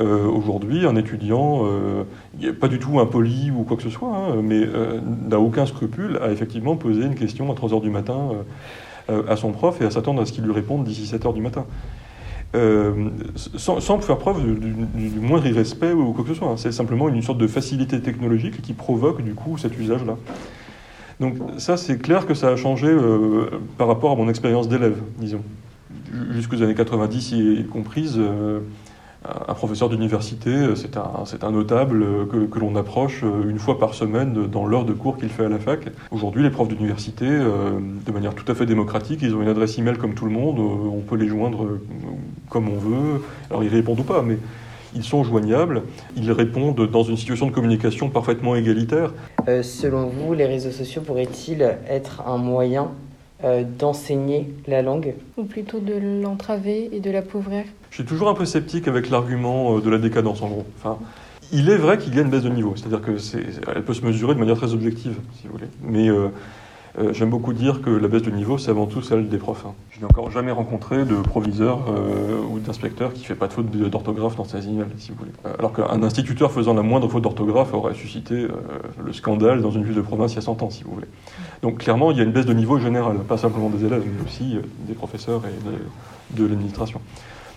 Euh, 0.00 0.28
Aujourd'hui, 0.28 0.86
un 0.86 0.94
étudiant, 0.94 1.64
euh, 1.64 2.04
pas 2.52 2.68
du 2.68 2.78
tout 2.78 3.00
impoli 3.00 3.50
ou 3.50 3.64
quoi 3.64 3.76
que 3.76 3.82
ce 3.82 3.90
soit, 3.90 4.16
hein, 4.16 4.36
mais 4.40 4.60
euh, 4.62 5.00
n'a 5.28 5.40
aucun 5.40 5.66
scrupule 5.66 6.20
à 6.22 6.30
effectivement 6.30 6.76
poser 6.76 7.02
une 7.02 7.16
question 7.16 7.50
à 7.50 7.56
3 7.56 7.70
h 7.70 7.82
du 7.82 7.90
matin 7.90 8.30
à 9.26 9.36
son 9.36 9.52
prof 9.52 9.80
et 9.80 9.86
à 9.86 9.90
s'attendre 9.90 10.20
à 10.20 10.26
ce 10.26 10.32
qu'il 10.32 10.44
lui 10.44 10.52
réponde 10.52 10.84
d'ici 10.84 11.06
7 11.06 11.24
h 11.24 11.34
du 11.34 11.40
matin. 11.40 11.64
Sans, 13.56 14.00
faire 14.00 14.18
preuve 14.18 14.42
du, 14.60 15.20
moindre 15.20 15.46
irrespect 15.46 15.92
ou 15.94 16.12
quoi 16.12 16.24
que 16.24 16.30
ce 16.30 16.36
soit. 16.36 16.48
Hein. 16.48 16.58
C'est 16.58 16.72
simplement 16.72 17.08
une 17.08 17.22
sorte 17.22 17.38
de 17.38 17.46
facilité 17.46 18.00
technologique 18.02 18.60
qui 18.60 18.74
provoque 18.74 19.22
du 19.22 19.32
coup 19.32 19.56
cet 19.56 19.78
usage-là. 19.78 20.16
Donc 21.20 21.36
ça, 21.56 21.78
c'est 21.78 21.96
clair 21.98 22.26
que 22.26 22.34
ça 22.34 22.48
a 22.48 22.56
changé 22.56 22.94
par 23.78 23.88
rapport 23.88 24.12
à 24.12 24.14
mon 24.14 24.28
expérience 24.28 24.68
d'élève, 24.68 24.98
disons. 25.18 25.42
Jusqu'aux 26.32 26.62
années 26.62 26.74
90 26.74 27.32
y 27.32 27.64
comprises, 27.64 28.16
euh, 28.18 28.60
un 29.24 29.54
professeur 29.54 29.88
d'université, 29.88 30.50
c'est 30.76 30.96
un, 30.96 31.24
un, 31.42 31.50
notable 31.50 32.04
que, 32.30 32.46
que 32.46 32.58
l'on 32.58 32.76
approche 32.76 33.24
une 33.48 33.58
fois 33.58 33.78
par 33.78 33.94
semaine 33.94 34.46
dans 34.46 34.64
l'heure 34.64 34.84
de 34.84 34.92
cours 34.92 35.18
qu'il 35.18 35.28
fait 35.28 35.44
à 35.44 35.48
la 35.48 35.58
fac. 35.58 35.88
Aujourd'hui, 36.10 36.42
les 36.42 36.50
profs 36.50 36.68
d'université, 36.68 37.26
euh, 37.26 37.80
de 38.06 38.12
manière 38.12 38.34
tout 38.34 38.50
à 38.50 38.54
fait 38.54 38.64
démocratique, 38.64 39.20
ils 39.22 39.34
ont 39.34 39.42
une 39.42 39.48
adresse 39.48 39.78
email 39.78 39.96
comme 39.96 40.14
tout 40.14 40.24
le 40.24 40.30
monde, 40.30 40.58
on 40.58 41.00
peut 41.00 41.16
les 41.16 41.26
joindre 41.26 41.78
comme 42.48 42.68
on 42.68 42.78
veut. 42.78 43.22
Alors 43.50 43.64
ils 43.64 43.70
répondent 43.70 44.00
ou 44.00 44.04
pas, 44.04 44.22
mais 44.22 44.38
ils 44.94 45.04
sont 45.04 45.24
joignables, 45.24 45.82
ils 46.16 46.30
répondent 46.32 46.90
dans 46.90 47.02
une 47.02 47.16
situation 47.16 47.46
de 47.46 47.52
communication 47.52 48.08
parfaitement 48.08 48.56
égalitaire. 48.56 49.12
Euh, 49.48 49.62
selon 49.62 50.06
vous, 50.06 50.34
les 50.34 50.46
réseaux 50.46 50.70
sociaux 50.70 51.02
pourraient-ils 51.02 51.62
être 51.88 52.22
un 52.26 52.38
moyen 52.38 52.82
euh, 52.82 53.07
d'enseigner 53.42 54.52
la 54.66 54.82
langue 54.82 55.14
Ou 55.36 55.44
plutôt 55.44 55.78
de 55.78 55.94
l'entraver 56.22 56.88
et 56.92 57.00
de 57.00 57.10
l'appauvrir 57.10 57.64
Je 57.90 57.96
suis 57.96 58.04
toujours 58.04 58.28
un 58.28 58.34
peu 58.34 58.44
sceptique 58.44 58.88
avec 58.88 59.10
l'argument 59.10 59.78
de 59.78 59.90
la 59.90 59.98
décadence 59.98 60.42
en 60.42 60.48
gros. 60.48 60.66
Enfin, 60.76 60.98
il 61.52 61.70
est 61.70 61.76
vrai 61.76 61.98
qu'il 61.98 62.14
y 62.14 62.18
a 62.18 62.22
une 62.22 62.30
baisse 62.30 62.42
de 62.42 62.48
niveau, 62.48 62.74
c'est-à-dire 62.76 63.00
qu'elle 63.00 63.82
peut 63.82 63.94
se 63.94 64.04
mesurer 64.04 64.34
de 64.34 64.40
manière 64.40 64.56
très 64.56 64.72
objective, 64.72 65.16
si 65.40 65.46
vous 65.46 65.52
voulez. 65.52 65.68
Mais 65.82 66.08
euh, 66.08 66.28
euh, 66.98 67.12
j'aime 67.12 67.30
beaucoup 67.30 67.52
dire 67.52 67.80
que 67.80 67.90
la 67.90 68.08
baisse 68.08 68.22
de 68.22 68.30
niveau, 68.30 68.58
c'est 68.58 68.70
avant 68.70 68.86
tout 68.86 69.02
celle 69.02 69.28
des 69.28 69.38
profs. 69.38 69.64
Hein. 69.66 69.74
Je 69.90 70.00
n'ai 70.00 70.06
encore 70.06 70.30
jamais 70.30 70.50
rencontré 70.50 71.04
de 71.04 71.14
proviseur 71.14 71.84
euh, 71.88 72.40
ou 72.50 72.58
d'inspecteur 72.58 73.12
qui 73.12 73.24
fait 73.24 73.36
pas 73.36 73.46
de 73.46 73.52
faute 73.52 73.70
d'orthographe 73.70 74.36
dans 74.36 74.44
ses 74.44 74.66
emails, 74.68 74.86
si 74.96 75.12
vous 75.12 75.18
voulez. 75.18 75.30
Euh, 75.46 75.54
alors 75.58 75.72
qu'un 75.72 76.02
instituteur 76.02 76.50
faisant 76.50 76.74
la 76.74 76.82
moindre 76.82 77.08
faute 77.08 77.22
d'orthographe 77.22 77.72
aurait 77.72 77.94
suscité 77.94 78.48
le 79.04 79.12
scandale 79.12 79.62
dans 79.62 79.70
une 79.70 79.84
ville 79.84 79.94
de 79.94 80.00
province 80.00 80.32
il 80.32 80.36
y 80.36 80.38
a 80.38 80.42
100 80.42 80.62
ans, 80.62 80.70
si 80.70 80.82
vous 80.82 80.92
voulez. 80.92 81.06
Donc 81.62 81.78
clairement, 81.78 82.10
il 82.10 82.16
y 82.16 82.20
a 82.20 82.24
une 82.24 82.32
baisse 82.32 82.46
de 82.46 82.54
niveau 82.54 82.78
général, 82.78 83.18
pas 83.18 83.38
simplement 83.38 83.70
des 83.70 83.84
élèves, 83.84 84.02
mais 84.04 84.24
aussi 84.24 84.58
des 84.86 84.94
professeurs 84.94 85.42
et 85.46 86.36
de, 86.36 86.42
de 86.42 86.48
l'administration. 86.48 87.00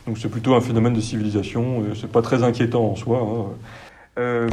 Donc 0.05 0.17
c'est 0.17 0.29
plutôt 0.29 0.53
un 0.53 0.62
phénomène 0.62 0.93
de 0.93 1.01
civilisation, 1.01 1.83
c'est 1.95 2.12
pas 2.12 2.21
très 2.21 2.43
inquiétant 2.43 2.83
en 2.83 2.95
soi. 2.95 3.19
Hein. 3.19 3.45
Euh, 4.20 4.50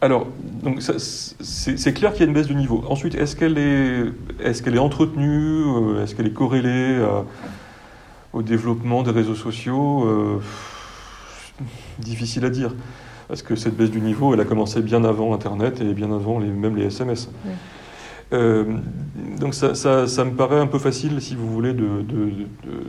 alors, 0.00 0.26
donc 0.62 0.80
c'est 0.80 1.92
clair 1.92 2.12
qu'il 2.12 2.20
y 2.20 2.24
a 2.24 2.26
une 2.26 2.34
baisse 2.34 2.48
de 2.48 2.54
niveau. 2.54 2.84
Ensuite, 2.88 3.14
est-ce 3.14 3.36
qu'elle 3.36 3.58
est, 3.58 4.04
est, 4.44 4.62
qu'elle 4.62 4.74
est 4.74 4.80
entretenue 4.80 5.62
euh, 5.64 6.02
Est-ce 6.02 6.14
qu'elle 6.14 6.26
est 6.26 6.32
corrélée 6.32 6.96
à, 7.02 7.24
au 8.32 8.42
développement 8.42 9.02
des 9.02 9.12
réseaux 9.12 9.34
sociaux 9.34 10.04
euh, 10.06 10.40
Difficile 11.98 12.44
à 12.44 12.50
dire. 12.50 12.74
Parce 13.28 13.42
que 13.42 13.56
cette 13.56 13.76
baisse 13.76 13.90
du 13.90 14.00
niveau, 14.00 14.34
elle 14.34 14.40
a 14.40 14.44
commencé 14.44 14.80
bien 14.80 15.04
avant 15.04 15.34
Internet 15.34 15.80
et 15.80 15.92
bien 15.92 16.12
avant 16.12 16.38
les, 16.38 16.48
même 16.48 16.76
les 16.76 16.86
SMS. 16.86 17.28
Oui. 17.44 17.52
Donc 19.40 19.54
ça, 19.54 19.74
ça, 19.74 20.06
ça, 20.06 20.24
me 20.24 20.32
paraît 20.32 20.60
un 20.60 20.66
peu 20.66 20.78
facile, 20.78 21.20
si 21.22 21.34
vous 21.34 21.48
voulez, 21.48 21.72
de, 21.72 22.02
de, 22.02 22.02
de, 22.02 22.46
de 22.64 22.84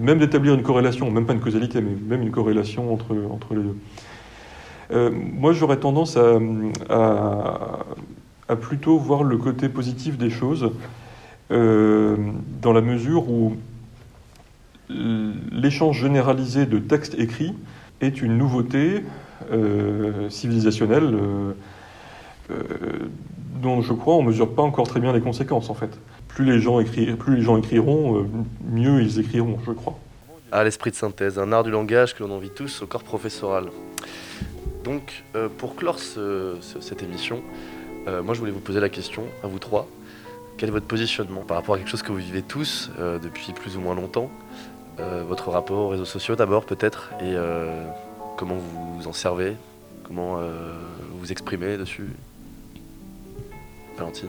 même 0.00 0.18
d'établir 0.18 0.54
une 0.54 0.62
corrélation, 0.62 1.10
même 1.10 1.26
pas 1.26 1.32
une 1.32 1.40
causalité, 1.40 1.80
mais 1.80 1.92
même 2.08 2.22
une 2.22 2.32
corrélation 2.32 2.92
entre, 2.92 3.14
entre 3.30 3.54
les 3.54 3.62
deux. 3.62 3.76
Euh, 4.92 5.10
moi, 5.10 5.52
j'aurais 5.52 5.78
tendance 5.78 6.16
à, 6.16 6.38
plutôt 8.60 8.98
voir 8.98 9.24
le 9.24 9.38
côté 9.38 9.68
positif 9.68 10.18
des 10.18 10.30
choses, 10.30 10.72
euh, 11.50 12.16
dans 12.60 12.72
la 12.72 12.82
mesure 12.82 13.28
où 13.30 13.56
l'échange 14.90 16.00
généralisé 16.00 16.66
de 16.66 16.78
textes 16.78 17.18
écrits 17.18 17.54
est 18.02 18.20
une 18.20 18.36
nouveauté 18.36 19.04
euh, 19.50 20.28
civilisationnelle 20.28 21.14
dont 23.62 23.80
je 23.80 23.94
crois 23.94 24.16
on 24.16 24.22
mesure 24.22 24.54
pas 24.54 24.60
encore 24.60 24.86
très 24.86 25.00
bien 25.00 25.14
les 25.14 25.22
conséquences 25.22 25.70
en 25.70 25.74
fait. 25.74 25.98
Plus 26.28 26.44
les 26.44 26.60
gens, 26.60 26.78
écriront, 26.80 27.16
plus 27.16 27.36
les 27.36 27.42
gens 27.42 27.56
écriront, 27.56 28.28
mieux 28.70 29.00
ils 29.00 29.18
écriront, 29.18 29.58
je 29.66 29.72
crois. 29.72 29.98
À 30.50 30.62
l'esprit 30.64 30.90
de 30.90 30.96
synthèse, 30.96 31.38
un 31.38 31.52
art 31.52 31.64
du 31.64 31.70
langage 31.70 32.14
que 32.14 32.22
l'on 32.22 32.32
envie 32.32 32.50
tous 32.50 32.82
au 32.82 32.86
corps 32.86 33.04
professoral. 33.04 33.70
Donc, 34.84 35.22
euh, 35.36 35.48
pour 35.48 35.76
clore 35.76 35.98
ce, 35.98 36.56
ce, 36.60 36.80
cette 36.80 37.02
émission, 37.02 37.42
euh, 38.08 38.22
moi 38.22 38.34
je 38.34 38.40
voulais 38.40 38.52
vous 38.52 38.60
poser 38.60 38.80
la 38.80 38.88
question 38.88 39.24
à 39.44 39.46
vous 39.46 39.58
trois. 39.58 39.86
quel 40.56 40.70
est 40.70 40.72
votre 40.72 40.86
positionnement 40.86 41.42
par 41.42 41.56
rapport 41.56 41.76
à 41.76 41.78
quelque 41.78 41.90
chose 41.90 42.02
que 42.02 42.10
vous 42.10 42.18
vivez 42.18 42.42
tous 42.42 42.90
euh, 42.98 43.18
depuis 43.18 43.52
plus 43.52 43.76
ou 43.76 43.80
moins 43.80 43.94
longtemps 43.94 44.30
Votre 44.98 45.50
rapport 45.50 45.78
aux 45.78 45.88
réseaux 45.88 46.04
sociaux 46.04 46.36
d'abord 46.36 46.64
peut-être 46.64 47.10
et 47.20 47.34
comment 48.36 48.56
vous 48.56 49.08
en 49.08 49.12
servez 49.12 49.56
Comment 50.04 50.38
vous 51.18 51.32
exprimez 51.32 51.76
dessus? 51.76 52.08
Valentine? 53.96 54.28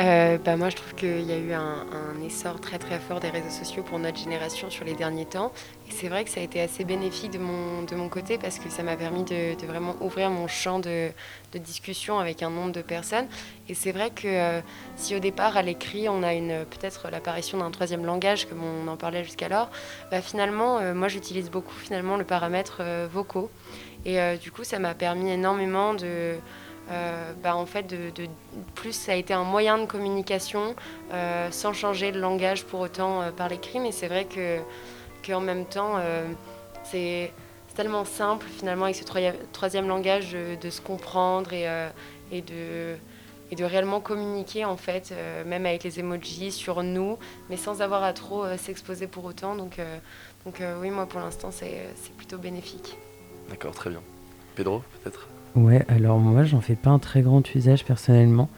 Euh, 0.00 0.38
bah 0.38 0.56
moi, 0.56 0.70
je 0.70 0.76
trouve 0.76 0.94
qu'il 0.94 1.22
y 1.22 1.32
a 1.32 1.38
eu 1.38 1.52
un, 1.52 1.86
essor 2.24 2.60
très 2.60 2.78
très 2.78 2.98
fort 2.98 3.20
des 3.20 3.28
réseaux 3.28 3.50
sociaux 3.50 3.82
pour 3.82 3.98
notre 3.98 4.18
génération 4.18 4.70
sur 4.70 4.84
les 4.84 4.94
derniers 4.94 5.26
temps. 5.26 5.52
Et 5.88 5.92
c'est 5.92 6.08
vrai 6.08 6.24
que 6.24 6.30
ça 6.30 6.40
a 6.40 6.42
été 6.42 6.60
assez 6.60 6.84
bénéfique 6.84 7.32
de 7.32 7.38
mon, 7.38 7.82
de 7.82 7.94
mon 7.94 8.08
côté 8.08 8.38
parce 8.38 8.58
que 8.58 8.70
ça 8.70 8.82
m'a 8.82 8.96
permis 8.96 9.24
de, 9.24 9.54
vraiment 9.66 9.94
ouvrir 10.00 10.30
mon 10.30 10.46
champ 10.46 10.78
de, 10.78 11.10
de, 11.52 11.58
discussion 11.58 12.18
avec 12.18 12.42
un 12.42 12.50
nombre 12.50 12.72
de 12.72 12.80
personnes. 12.80 13.26
Et 13.68 13.74
c'est 13.74 13.92
vrai 13.92 14.10
que 14.10 14.26
euh, 14.26 14.60
si 14.96 15.14
au 15.14 15.18
départ 15.18 15.56
à 15.56 15.62
l'écrit 15.62 16.08
on 16.08 16.22
a 16.22 16.32
peut-être 16.64 17.08
l'apparition 17.10 17.58
d'un 17.58 17.70
troisième 17.70 18.06
langage 18.06 18.46
comme 18.46 18.62
on 18.62 18.88
en 18.88 18.96
parlait 18.96 19.24
jusqu'alors, 19.24 19.70
bah 20.10 20.22
finalement 20.22 20.78
euh, 20.78 20.94
moi 20.94 21.08
j'utilise 21.08 21.50
beaucoup 21.50 21.74
finalement 21.74 22.16
le 22.16 22.24
paramètre 22.24 22.78
euh, 22.80 23.08
vocaux. 23.12 23.50
Et 24.04 24.18
du 24.36 24.50
coup 24.50 24.64
ça 24.64 24.80
m'a 24.80 24.94
permis 24.94 25.30
énormément 25.30 25.94
de 25.94 26.34
euh, 26.90 27.32
bah, 27.42 27.56
en 27.56 27.66
fait, 27.66 27.84
de, 27.84 28.10
de, 28.10 28.28
plus 28.74 28.92
ça 28.92 29.12
a 29.12 29.14
été 29.14 29.32
un 29.32 29.44
moyen 29.44 29.78
de 29.78 29.86
communication 29.86 30.74
euh, 31.12 31.50
sans 31.50 31.72
changer 31.72 32.10
le 32.10 32.20
langage 32.20 32.64
pour 32.64 32.80
autant 32.80 33.22
euh, 33.22 33.30
par 33.30 33.48
l'écrit, 33.48 33.78
mais 33.78 33.92
c'est 33.92 34.08
vrai 34.08 34.24
que 34.24 34.58
qu'en 35.24 35.40
même 35.40 35.66
temps, 35.66 36.00
c'est 36.82 37.32
tellement 37.76 38.04
simple 38.04 38.44
finalement 38.48 38.86
avec 38.86 38.96
ce 38.96 39.04
troisième, 39.04 39.86
langage 39.86 40.32
de, 40.32 40.56
de, 40.60 40.68
se 40.68 40.80
comprendre 40.80 41.52
et, 41.52 42.42
de, 42.42 42.96
de 43.54 43.64
réellement 43.64 44.00
communiquer 44.00 44.64
en 44.64 44.76
fait, 44.76 45.14
même 45.46 45.64
avec 45.64 45.84
les 45.84 46.00
emojis 46.00 46.50
sur 46.50 46.82
nous, 46.82 47.18
mais 47.50 47.56
sans 47.56 47.82
avoir 47.82 48.02
à 48.02 48.12
trop 48.12 48.44
s'exposer 48.56 49.06
pour 49.06 49.24
autant. 49.24 49.54
Donc 49.54 49.80
oui, 50.80 50.90
moi 50.90 51.06
pour 51.06 51.20
l'instant, 51.20 51.52
c'est 51.52 52.16
plutôt 52.16 52.38
bénéfique. 52.38 52.98
D'accord, 53.48 53.76
très 53.76 53.90
bien. 53.90 54.02
Pedro, 54.56 54.82
peut-être? 55.04 55.28
Ouais, 55.54 55.84
alors 55.88 56.18
moi 56.18 56.44
j'en 56.44 56.62
fais 56.62 56.76
pas 56.76 56.90
un 56.90 56.98
très 56.98 57.20
grand 57.20 57.54
usage 57.54 57.84
personnellement. 57.84 58.48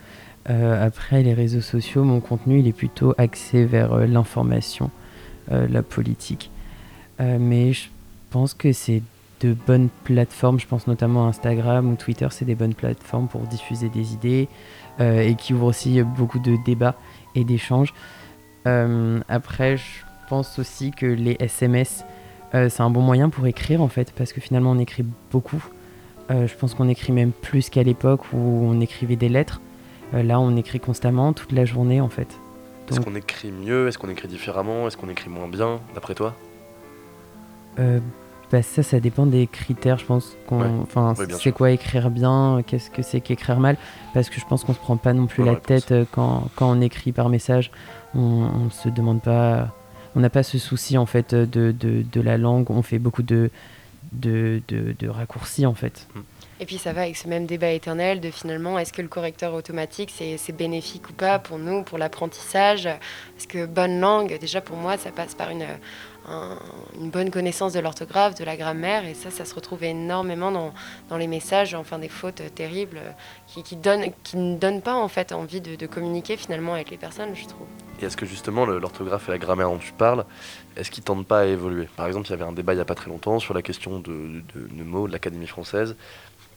Euh, 0.49 0.87
après 0.87 1.23
les 1.23 1.35
réseaux 1.35 1.61
sociaux, 1.61 2.05
mon 2.05 2.21
contenu 2.21 2.61
il 2.61 2.69
est 2.69 2.73
plutôt 2.73 3.15
axé 3.19 3.65
vers 3.65 3.93
euh, 3.95 4.07
l'information, 4.07 4.91
euh, 5.51 5.67
la 5.69 5.83
politique. 5.83 6.51
mais 7.19 7.73
je 7.73 7.89
pense 8.31 8.55
que 8.55 8.73
c'est 8.73 9.03
de 9.41 9.55
bonnes 9.67 9.89
plateformes, 10.05 10.61
je 10.61 10.67
pense 10.67 10.87
notamment 10.87 11.27
à 11.27 11.29
Instagram 11.29 11.91
ou 11.93 11.97
Twitter, 11.97 12.29
c'est 12.31 12.45
des 12.45 12.55
bonnes 12.55 12.75
plateformes 12.75 13.27
pour 13.29 13.43
diffuser 13.43 13.89
des 13.89 14.13
idées 14.13 14.49
et 15.01 15.35
qui 15.37 15.55
ouvrent 15.55 15.67
aussi 15.67 16.03
beaucoup 16.03 16.39
de 16.39 16.57
débats 16.65 16.97
et 17.35 17.45
d'échanges. 17.45 17.93
après, 18.65 19.77
je 19.77 20.03
pense 20.29 20.59
aussi 20.59 20.93
que 20.93 21.07
les 21.07 21.37
SMS, 21.41 22.05
c'est 22.53 22.81
un 22.81 22.91
bon 22.91 23.03
moyen 23.03 23.29
pour 23.29 23.47
écrire 23.47 23.83
en 23.83 23.89
fait, 23.89 24.13
parce 24.13 24.33
que 24.33 24.41
finalement 24.41 24.71
on 24.73 24.79
écrit 24.79 25.05
beaucoup. 25.31 25.65
Euh, 26.31 26.47
je 26.47 26.55
pense 26.55 26.75
qu'on 26.75 26.89
écrit 26.89 27.13
même 27.13 27.33
plus 27.33 27.69
qu'à 27.69 27.83
l'époque 27.83 28.21
où 28.33 28.39
on 28.39 28.81
écrivait 28.81 29.17
des 29.17 29.29
lettres. 29.29 29.61
Euh, 30.15 30.23
là, 30.23 30.41
on 30.41 30.57
écrit 30.57 30.81
constamment, 30.81 31.33
toute 31.33 31.53
la 31.53 31.65
journée, 31.65 32.01
en 32.01 32.09
fait. 32.09 32.29
Est-ce 32.91 33.01
qu'on 33.01 33.15
écrit 33.15 33.51
mieux 33.51 33.89
Est-ce 33.89 33.99
qu'on 33.99 34.11
écrit 34.11 34.29
différemment 34.29 34.87
Est-ce 34.87 34.97
qu'on 34.97 35.09
écrit 35.09 35.31
moins 35.31 35.49
bien, 35.49 35.81
d'après 35.95 36.15
toi? 36.15 36.35
Euh, 37.79 37.99
bah 38.53 38.63
Ça, 38.63 38.83
ça 38.83 39.01
dépend 39.01 39.27
des 39.27 39.47
critères, 39.47 39.99
je 39.99 40.05
pense. 40.05 40.37
Ouais. 40.51 40.67
Enfin, 40.83 41.15
oui, 41.19 41.27
c'est 41.39 41.53
quoi 41.53 41.71
écrire 41.71 42.11
bien 42.11 42.63
Qu'est-ce 42.67 42.91
que 42.91 43.03
c'est 43.03 43.21
qu'écrire 43.21 43.59
mal 43.59 43.77
Parce 44.13 44.29
que 44.31 44.39
je 44.39 44.47
pense 44.47 44.65
qu'on 44.65 44.75
se 44.75 44.79
prend 44.79 44.97
pas 44.97 45.13
non 45.13 45.27
plus 45.27 45.45
la 45.45 45.53
réponse. 45.53 45.87
tête 45.87 46.09
quand, 46.13 46.49
quand, 46.57 46.71
on 46.71 46.81
écrit 46.81 47.13
par 47.13 47.29
message. 47.29 47.71
On, 48.15 48.71
se 48.71 48.89
demande 48.89 49.21
pas... 49.21 49.75
On 50.17 50.21
n'a 50.21 50.31
pas 50.31 50.45
ce 50.45 50.59
souci, 50.59 50.97
en 50.97 51.07
fait, 51.07 51.35
de, 51.35 51.73
de, 51.73 52.05
de 52.11 52.21
la 52.21 52.39
langue. 52.39 52.71
On 52.71 52.83
fait 52.83 53.01
beaucoup 53.01 53.25
de 53.25 53.51
de, 54.15 54.63
de, 54.69 55.09
raccourcis 55.09 55.67
en 55.67 55.75
fait. 55.75 56.09
Et 56.61 56.67
puis 56.67 56.79
ça 56.79 56.93
va 56.93 57.03
avec 57.03 57.17
ce 57.17 57.27
même 57.27 57.47
débat 57.47 57.71
éternel 57.71 58.21
de 58.21 58.31
finalement 58.31 58.79
est-ce 58.79 58.93
que 58.93 59.03
le 59.03 59.09
correcteur 59.09 59.55
automatique 59.55 60.13
c'est 60.15 60.57
bénéfique 60.57 61.11
ou 61.11 61.13
pas 61.13 61.39
pour 61.39 61.59
nous, 61.59 61.83
pour 61.83 61.99
l'apprentissage? 61.99 62.89
Parce 63.35 63.47
que 63.47 63.67
bonne 63.67 63.99
langue, 63.99 64.39
déjà 64.39 64.61
pour 64.61 64.77
moi 64.77 64.97
ça 64.97 65.11
passe 65.11 65.35
par 65.35 65.51
une, 65.51 65.67
un, 66.29 66.57
une 67.01 67.11
bonne 67.11 67.31
connaissance 67.31 67.73
de 67.73 67.81
l'orthographe, 67.81 68.37
de 68.37 68.45
la 68.45 68.57
grammaire 68.57 69.05
et 69.05 69.15
ça 69.15 69.31
ça 69.33 69.45
se 69.45 69.55
retrouve 69.55 69.83
énormément 69.83 70.53
dans, 71.09 71.17
les 71.17 71.27
messages, 71.27 71.75
enfin 71.75 71.99
des 71.99 72.09
fautes 72.09 72.43
terribles 72.55 73.01
qui, 73.49 73.75
donnent, 73.75 74.13
qui 74.23 74.37
ne 74.37 74.57
donnent 74.57 74.83
pas 74.83 74.95
en 74.95 75.09
fait 75.09 75.33
envie 75.33 75.61
de, 75.61 75.75
de 75.75 75.87
communiquer 75.87 76.37
finalement 76.37 76.75
avec 76.75 76.91
les 76.91 76.99
personnes 76.99 77.35
je 77.35 77.47
trouve. 77.47 77.67
Et 78.01 78.07
est-ce 78.07 78.17
que 78.17 78.27
justement 78.27 78.67
l'orthographe 78.67 79.29
et 79.29 79.33
la 79.33 79.39
grammaire 79.39 79.69
dont 79.69 79.79
tu 79.79 79.93
parles, 79.93 80.25
est-ce 80.77 80.91
qu'ils 80.91 81.05
tendent 81.05 81.27
pas 81.27 81.41
à 81.41 81.45
évoluer? 81.45 81.89
Par 81.97 82.07
exemple, 82.07 82.27
il 82.27 82.31
y 82.31 82.35
avait 82.35 82.45
un 82.45 82.53
débat 82.53 82.73
il 82.73 82.77
n'y 82.77 82.83
a 82.83 82.85
pas 82.85 82.97
très 82.97 83.09
longtemps 83.09 83.39
sur 83.39 83.55
la 83.55 83.63
question 83.63 84.01
de, 84.01 84.43
de, 84.55 84.69
de 84.69 84.83
mots 84.83 85.07
de 85.07 85.13
l'Académie 85.13 85.47
française, 85.47 85.97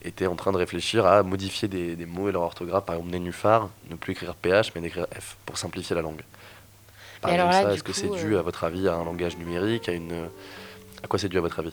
était 0.02 0.26
en 0.26 0.36
train 0.36 0.52
de 0.52 0.56
réfléchir 0.56 1.06
à 1.06 1.22
modifier 1.22 1.68
des, 1.68 1.96
des, 1.96 2.06
mots 2.06 2.28
et 2.28 2.32
leur 2.32 2.42
orthographe, 2.42 2.84
par 2.84 2.96
exemple 2.96 3.12
nénuphar, 3.12 3.70
ne 3.90 3.96
plus 3.96 4.12
écrire 4.12 4.34
PH 4.34 4.72
mais 4.74 4.80
d'écrire 4.80 5.06
F, 5.18 5.36
pour 5.46 5.58
simplifier 5.58 5.96
la 5.96 6.02
langue. 6.02 6.22
Par 7.20 7.32
exemple, 7.32 7.52
ça, 7.52 7.72
est-ce 7.74 7.82
que 7.82 7.92
c'est 7.92 8.08
dû 8.08 8.34
euh... 8.34 8.38
à 8.38 8.42
votre 8.42 8.64
avis 8.64 8.86
à 8.88 8.94
un 8.94 9.04
langage 9.04 9.36
numérique, 9.36 9.88
à 9.88 9.92
une... 9.92 10.28
À 11.02 11.06
quoi 11.06 11.18
c'est 11.18 11.28
dû 11.28 11.38
à 11.38 11.40
votre 11.40 11.58
avis? 11.58 11.72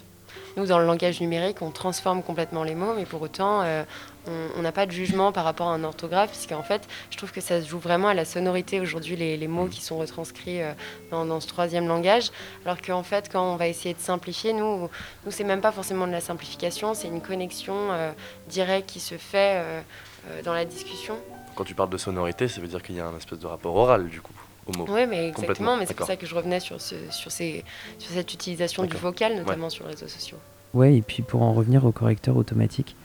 Nous, 0.58 0.66
dans 0.66 0.80
le 0.80 0.86
langage 0.86 1.20
numérique, 1.20 1.62
on 1.62 1.72
transforme 1.72 2.24
complètement 2.24 2.64
les 2.64 2.76
mots, 2.76 2.94
mais 2.96 3.06
pour 3.06 3.22
autant, 3.22 3.62
euh, 3.62 3.84
on 4.58 4.62
n'a 4.62 4.72
pas 4.72 4.86
de 4.86 4.92
jugement 4.92 5.32
par 5.32 5.44
rapport 5.44 5.68
à 5.68 5.74
un 5.74 5.84
orthographe, 5.84 6.32
puisqu'en 6.32 6.64
fait, 6.64 6.88
je 7.12 7.18
trouve 7.18 7.32
que 7.32 7.42
ça 7.42 7.62
se 7.62 7.68
joue 7.68 7.80
vraiment 7.80 8.08
à 8.08 8.14
la 8.14 8.24
sonorité 8.24 8.80
aujourd'hui, 8.80 9.16
les, 9.16 9.48
mots 9.48 9.68
qui 9.68 9.82
sont 9.82 9.98
retranscrits 9.98 10.62
euh, 10.62 10.74
dans, 11.12 11.40
ce 11.40 11.48
troisième 11.48 11.88
langage, 11.88 12.32
alors 12.64 12.82
qu'en 12.82 13.04
fait, 13.04 13.30
quand 13.32 13.54
on 13.54 13.58
va 13.58 13.68
essayer 13.68 13.94
de 13.94 14.00
simplifier, 14.00 14.54
nous, 14.54 14.90
nous 15.26 15.32
c'est 15.32 15.44
même 15.44 15.62
pas 15.62 15.72
forcément 15.72 16.08
de 16.08 16.14
la 16.14 16.22
simplification, 16.22 16.94
c'est 16.94 17.08
une 17.08 17.22
connexion 17.22 17.92
euh, 17.92 18.12
directe 18.48 18.90
qui 18.90 19.00
se 19.00 19.16
fait 19.16 19.62
dans 20.44 20.54
la 20.54 20.66
discussion. 20.66 21.16
Quand 21.56 21.64
tu 21.64 21.76
parles 21.76 21.90
de 21.90 21.98
sonorité, 21.98 22.48
ça 22.48 22.62
veut 22.62 22.68
dire 22.68 22.82
qu'il 22.82 22.96
y 22.96 23.00
a 23.00 23.06
un 23.06 23.18
espèce 23.18 23.40
de 23.40 23.48
rapport 23.48 23.76
oral, 23.76 24.08
du 24.08 24.22
coup 24.22 24.34
oui, 24.68 25.06
mais 25.08 25.28
exactement, 25.30 25.78
mais 25.78 25.86
c'est 25.86 25.94
pour 25.94 26.08
ça 26.08 26.16
que 26.16 26.26
je 26.26 26.36
revenais 26.36 26.60
sur, 26.60 26.82
ce, 26.82 26.96
sur, 27.12 27.32
ces, 27.32 27.64
sur 28.00 28.12
cette 28.12 28.34
utilisation 28.34 28.84
du 28.84 28.98
vocal, 28.98 29.36
notamment 29.36 29.66
ouais. 29.66 29.70
sur 29.70 29.86
les 29.86 29.92
réseaux 29.92 30.08
sociaux. 30.08 30.38
Ouais, 30.74 30.96
et 30.96 31.02
puis 31.02 31.24
pour 31.24 31.42
en 31.42 31.54
revenir 31.54 31.86
au 31.86 31.92
correcteur 31.92 32.36
automatique, 32.36 32.96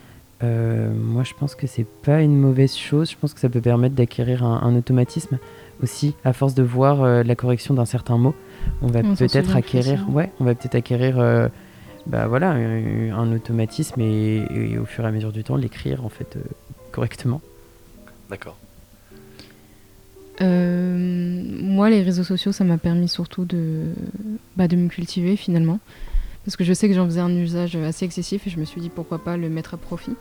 euh, 0.43 0.91
moi 0.93 1.23
je 1.23 1.35
pense 1.35 1.55
que 1.55 1.67
c'est 1.67 1.87
pas 1.87 2.23
une 2.23 2.37
mauvaise 2.37 2.75
chose, 2.75 3.11
je 3.11 3.17
pense 3.17 3.35
que 3.35 3.41
ça 3.41 3.49
peut 3.49 3.61
permettre 3.61 3.95
d'acquérir 3.95 4.43
un, 4.43 4.63
un, 4.63 4.75
automatisme 4.77 5.39
aussi, 5.83 6.15
à 6.25 6.33
force 6.33 6.55
de 6.55 6.63
voir 6.63 7.03
euh, 7.03 7.23
la 7.23 7.35
correction 7.35 7.75
d'un 7.75 7.85
certain 7.85 8.17
mot, 8.17 8.35
on 8.83 8.87
va 8.87 9.03
peut-être 9.03 9.55
acquérir, 9.55 10.07
ouais, 10.11 10.31
on 10.41 10.45
va 10.45 10.55
peut-être 10.55 10.75
acquérir 10.75 11.21
euh, 11.21 11.49
bah, 12.07 12.27
voilà, 12.27 12.51
un, 12.51 13.13
un 13.13 13.33
automatisme 13.33 14.01
et, 14.01 14.45
et, 14.51 14.79
au 14.79 14.87
fur 14.87 15.05
et 15.05 15.07
à 15.07 15.11
mesure 15.11 15.33
du 15.33 15.45
temps 15.45 15.57
l'écrire 15.57 16.05
en 16.05 16.09
fait 16.09 16.37
euh, 16.37 16.41
correctement. 16.91 17.41
D'accord. 18.31 18.57
Euh, 20.43 21.43
moi, 21.63 21.91
les 21.91 22.03
réseaux 22.03 22.25
sociaux, 22.25 22.53
ça 22.53 22.65
m'a 22.65 22.79
permis 22.79 23.09
surtout 23.09 23.45
de, 23.45 23.93
bah, 24.57 24.69
de 24.69 24.77
me 24.77 24.89
cultiver 24.89 25.37
finalement. 25.37 25.81
Parce 26.45 26.57
que 26.57 26.65
je 26.65 26.73
sais 26.73 26.89
que 26.89 26.95
j'en 26.95 27.05
faisais 27.05 27.21
un 27.21 27.35
usage 27.37 27.77
assez 27.77 28.05
excessif 28.05 28.47
et 28.47 28.51
je 28.51 28.59
me 28.59 28.65
suis 28.65 28.81
dit 28.81 28.89
pourquoi 28.89 29.23
pas 29.23 29.37
le 29.37 29.49
mettre 29.51 29.75
à 29.75 29.77
profit. 29.77 30.15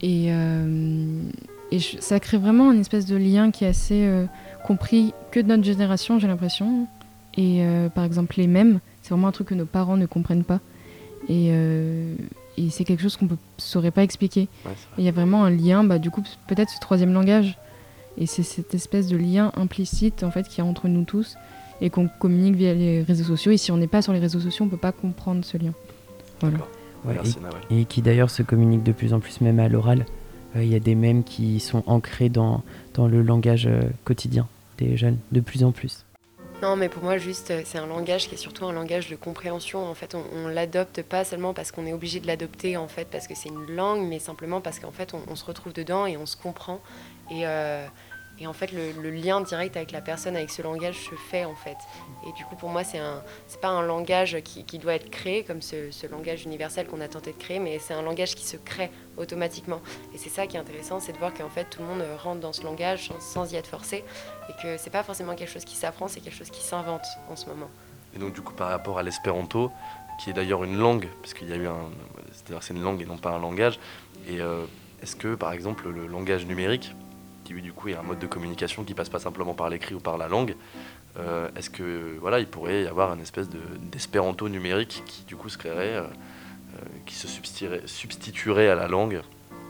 Et, 0.00 0.26
euh, 0.30 1.22
et 1.70 1.78
je, 1.78 2.00
ça 2.00 2.18
crée 2.18 2.38
vraiment 2.38 2.70
un 2.70 2.78
espèce 2.78 3.06
de 3.06 3.16
lien 3.16 3.52
qui 3.52 3.64
est 3.64 3.68
assez 3.68 4.04
euh, 4.04 4.26
compris 4.66 5.14
que 5.30 5.38
de 5.38 5.46
notre 5.46 5.62
génération, 5.62 6.18
j'ai 6.18 6.26
l'impression. 6.26 6.88
Et 7.38 7.64
par 7.94 8.04
exemple, 8.04 8.34
les 8.36 8.46
mèmes, 8.46 8.80
c'est 9.00 9.08
vraiment 9.08 9.28
un 9.28 9.32
truc 9.32 9.48
que 9.48 9.54
nos 9.54 9.64
parents 9.64 9.96
ne 9.96 10.04
comprennent 10.04 10.44
pas. 10.44 10.60
Et, 11.30 11.46
et 12.58 12.68
c'est 12.68 12.84
quelque 12.84 13.00
chose 13.00 13.16
qu'on 13.16 13.24
ne 13.24 13.36
saurait 13.56 13.90
pas 13.90 14.02
expliquer. 14.02 14.48
Il 14.66 14.68
ouais, 14.98 15.04
y 15.04 15.08
a 15.08 15.12
vraiment 15.12 15.42
un 15.46 15.50
lien, 15.50 15.82
bah, 15.82 15.98
du 15.98 16.10
coup, 16.10 16.22
peut-être 16.46 16.68
ce 16.68 16.78
troisième 16.78 17.14
langage 17.14 17.56
et 18.18 18.26
c'est 18.26 18.42
cette 18.42 18.74
espèce 18.74 19.08
de 19.08 19.16
lien 19.16 19.52
implicite 19.56 20.22
en 20.22 20.30
fait 20.30 20.48
qu'il 20.48 20.62
y 20.62 20.66
a 20.66 20.68
entre 20.68 20.88
nous 20.88 21.04
tous 21.04 21.36
et 21.80 21.90
qu'on 21.90 22.08
communique 22.08 22.54
via 22.54 22.74
les 22.74 23.02
réseaux 23.02 23.24
sociaux. 23.24 23.52
Et 23.52 23.56
si 23.56 23.72
on 23.72 23.76
n'est 23.76 23.86
pas 23.88 24.02
sur 24.02 24.12
les 24.12 24.18
réseaux 24.18 24.40
sociaux, 24.40 24.64
on 24.64 24.66
ne 24.66 24.70
peut 24.70 24.76
pas 24.76 24.92
comprendre 24.92 25.44
ce 25.44 25.56
lien. 25.58 25.72
Voilà. 26.40 26.58
Ouais, 27.04 27.16
et, 27.70 27.80
et, 27.80 27.84
qui 27.84 28.00
d'ailleurs 28.02 28.30
se 28.30 28.42
communique 28.42 28.84
de 28.84 28.92
plus 28.92 29.12
en 29.12 29.18
plus 29.18 29.40
même 29.40 29.58
à 29.58 29.68
l'oral. 29.68 30.06
Il 30.54 30.60
euh, 30.60 30.64
y 30.64 30.74
a 30.74 30.80
des 30.80 30.94
mèmes 30.94 31.24
qui 31.24 31.58
sont 31.58 31.82
ancrés 31.86 32.28
dans, 32.28 32.62
dans 32.94 33.08
le 33.08 33.22
langage 33.22 33.66
euh, 33.66 33.82
quotidien 34.04 34.46
des 34.78 34.96
jeunes, 34.96 35.16
de 35.32 35.40
plus 35.40 35.64
en 35.64 35.72
plus. 35.72 36.04
Non, 36.62 36.76
mais 36.76 36.88
pour 36.88 37.02
moi, 37.02 37.18
juste, 37.18 37.52
c'est 37.64 37.78
un 37.78 37.86
langage 37.86 38.28
qui 38.28 38.36
est 38.36 38.38
surtout 38.38 38.64
un 38.66 38.72
langage 38.72 39.10
de 39.10 39.16
compréhension. 39.16 39.84
En 39.84 39.94
fait, 39.94 40.14
on, 40.14 40.46
l'adopte 40.46 41.02
pas 41.02 41.24
seulement 41.24 41.54
parce 41.54 41.72
qu'on 41.72 41.86
est 41.86 41.92
obligé 41.92 42.20
de 42.20 42.28
l'adopter, 42.28 42.76
en 42.76 42.86
fait, 42.86 43.08
parce 43.10 43.26
que 43.26 43.34
c'est 43.34 43.48
une 43.48 43.66
langue, 43.74 44.06
mais 44.06 44.20
simplement 44.20 44.60
parce 44.60 44.78
qu'en 44.78 44.92
fait, 44.92 45.12
on, 45.12 45.22
on, 45.28 45.34
se 45.34 45.44
retrouve 45.44 45.72
dedans 45.72 46.06
et 46.06 46.16
on 46.16 46.24
se 46.24 46.36
comprend. 46.36 46.80
Et, 47.32 47.48
euh, 47.48 47.84
et 48.42 48.46
en 48.48 48.52
fait, 48.52 48.72
le, 48.72 49.10
lien 49.10 49.40
direct 49.40 49.76
avec 49.76 49.92
la 49.92 50.00
personne, 50.00 50.34
avec 50.34 50.50
ce 50.50 50.62
langage 50.62 50.96
se 50.96 51.14
fait 51.14 51.44
en 51.44 51.54
fait. 51.54 51.76
Et 52.26 52.32
du 52.32 52.44
coup, 52.44 52.56
pour 52.56 52.70
moi, 52.70 52.82
c'est 52.82 52.98
un, 52.98 53.22
c'est 53.46 53.60
pas 53.60 53.68
un 53.68 53.82
langage 53.82 54.36
qui, 54.42 54.78
doit 54.80 54.94
être 54.94 55.10
créé 55.10 55.44
comme 55.44 55.62
ce, 55.62 56.06
langage 56.10 56.44
universel 56.44 56.88
qu'on 56.88 57.00
a 57.00 57.06
tenté 57.06 57.32
de 57.32 57.38
créer, 57.38 57.60
mais 57.60 57.78
c'est 57.78 57.94
un 57.94 58.02
langage 58.02 58.34
qui 58.34 58.44
se 58.44 58.56
crée 58.56 58.90
automatiquement. 59.16 59.80
Et 60.12 60.18
c'est 60.18 60.28
ça 60.28 60.48
qui 60.48 60.56
est 60.56 60.60
intéressant, 60.60 60.98
c'est 60.98 61.12
de 61.12 61.18
voir 61.18 61.32
qu'en 61.32 61.50
fait, 61.50 61.66
tout 61.70 61.82
le 61.82 61.86
monde 61.86 62.02
rentre 62.18 62.40
dans 62.40 62.52
ce 62.52 62.64
langage 62.64 63.08
sans, 63.08 63.20
sans 63.20 63.52
y 63.52 63.56
être 63.56 63.68
forcé, 63.68 64.02
et 64.48 64.62
que 64.62 64.76
c'est 64.76 64.90
pas 64.90 65.04
forcément 65.04 65.36
quelque 65.36 65.52
chose 65.52 65.64
qui 65.64 65.76
s'apprend, 65.76 66.08
c'est 66.08 66.20
quelque 66.20 66.36
chose 66.36 66.50
qui 66.50 66.62
s'invente 66.62 67.04
en 67.30 67.36
ce 67.36 67.46
moment. 67.46 67.70
Et 68.16 68.18
donc, 68.18 68.34
du 68.34 68.40
coup, 68.40 68.54
par 68.54 68.70
rapport 68.70 68.98
à 68.98 69.04
l'espéranto, 69.04 69.70
qui 70.18 70.30
est 70.30 70.32
d'ailleurs 70.32 70.64
une 70.64 70.76
langue, 70.78 71.08
parce 71.20 71.32
qu'il 71.32 71.48
y 71.48 71.52
a 71.52 71.56
eu 71.56 71.68
un, 71.68 71.90
c'est-à-dire 72.32 72.60
c'est 72.62 72.74
une 72.74 72.82
langue 72.82 73.00
et 73.00 73.06
non 73.06 73.18
pas 73.18 73.30
un 73.30 73.38
langage. 73.38 73.78
Et 74.28 74.40
euh, 74.40 74.64
est-ce 75.00 75.14
que, 75.14 75.36
par 75.36 75.52
exemple, 75.52 75.88
le 75.88 76.08
langage 76.08 76.44
numérique 76.44 76.92
qui 77.54 77.62
du 77.62 77.72
coup 77.72 77.88
est 77.88 77.94
un 77.94 78.02
mode 78.02 78.18
de 78.18 78.26
communication 78.26 78.84
qui 78.84 78.94
passe 78.94 79.08
pas 79.08 79.18
simplement 79.18 79.54
par 79.54 79.68
l'écrit 79.68 79.94
ou 79.94 80.00
par 80.00 80.18
la 80.18 80.28
langue. 80.28 80.54
Euh, 81.18 81.48
est-ce 81.56 81.70
que 81.70 82.16
voilà, 82.20 82.40
il 82.40 82.46
pourrait 82.46 82.84
y 82.84 82.86
avoir 82.86 83.12
une 83.12 83.20
espèce 83.20 83.48
d'espéranto 83.48 84.48
numérique 84.48 85.02
qui 85.06 85.24
du 85.24 85.36
coup 85.36 85.48
se 85.48 85.58
créerait, 85.58 85.96
euh, 85.96 86.02
euh, 86.02 86.78
qui 87.06 87.14
se 87.14 87.28
substituerait, 87.28 87.82
substituerait, 87.86 88.68
à 88.68 88.74
la 88.74 88.88
langue 88.88 89.20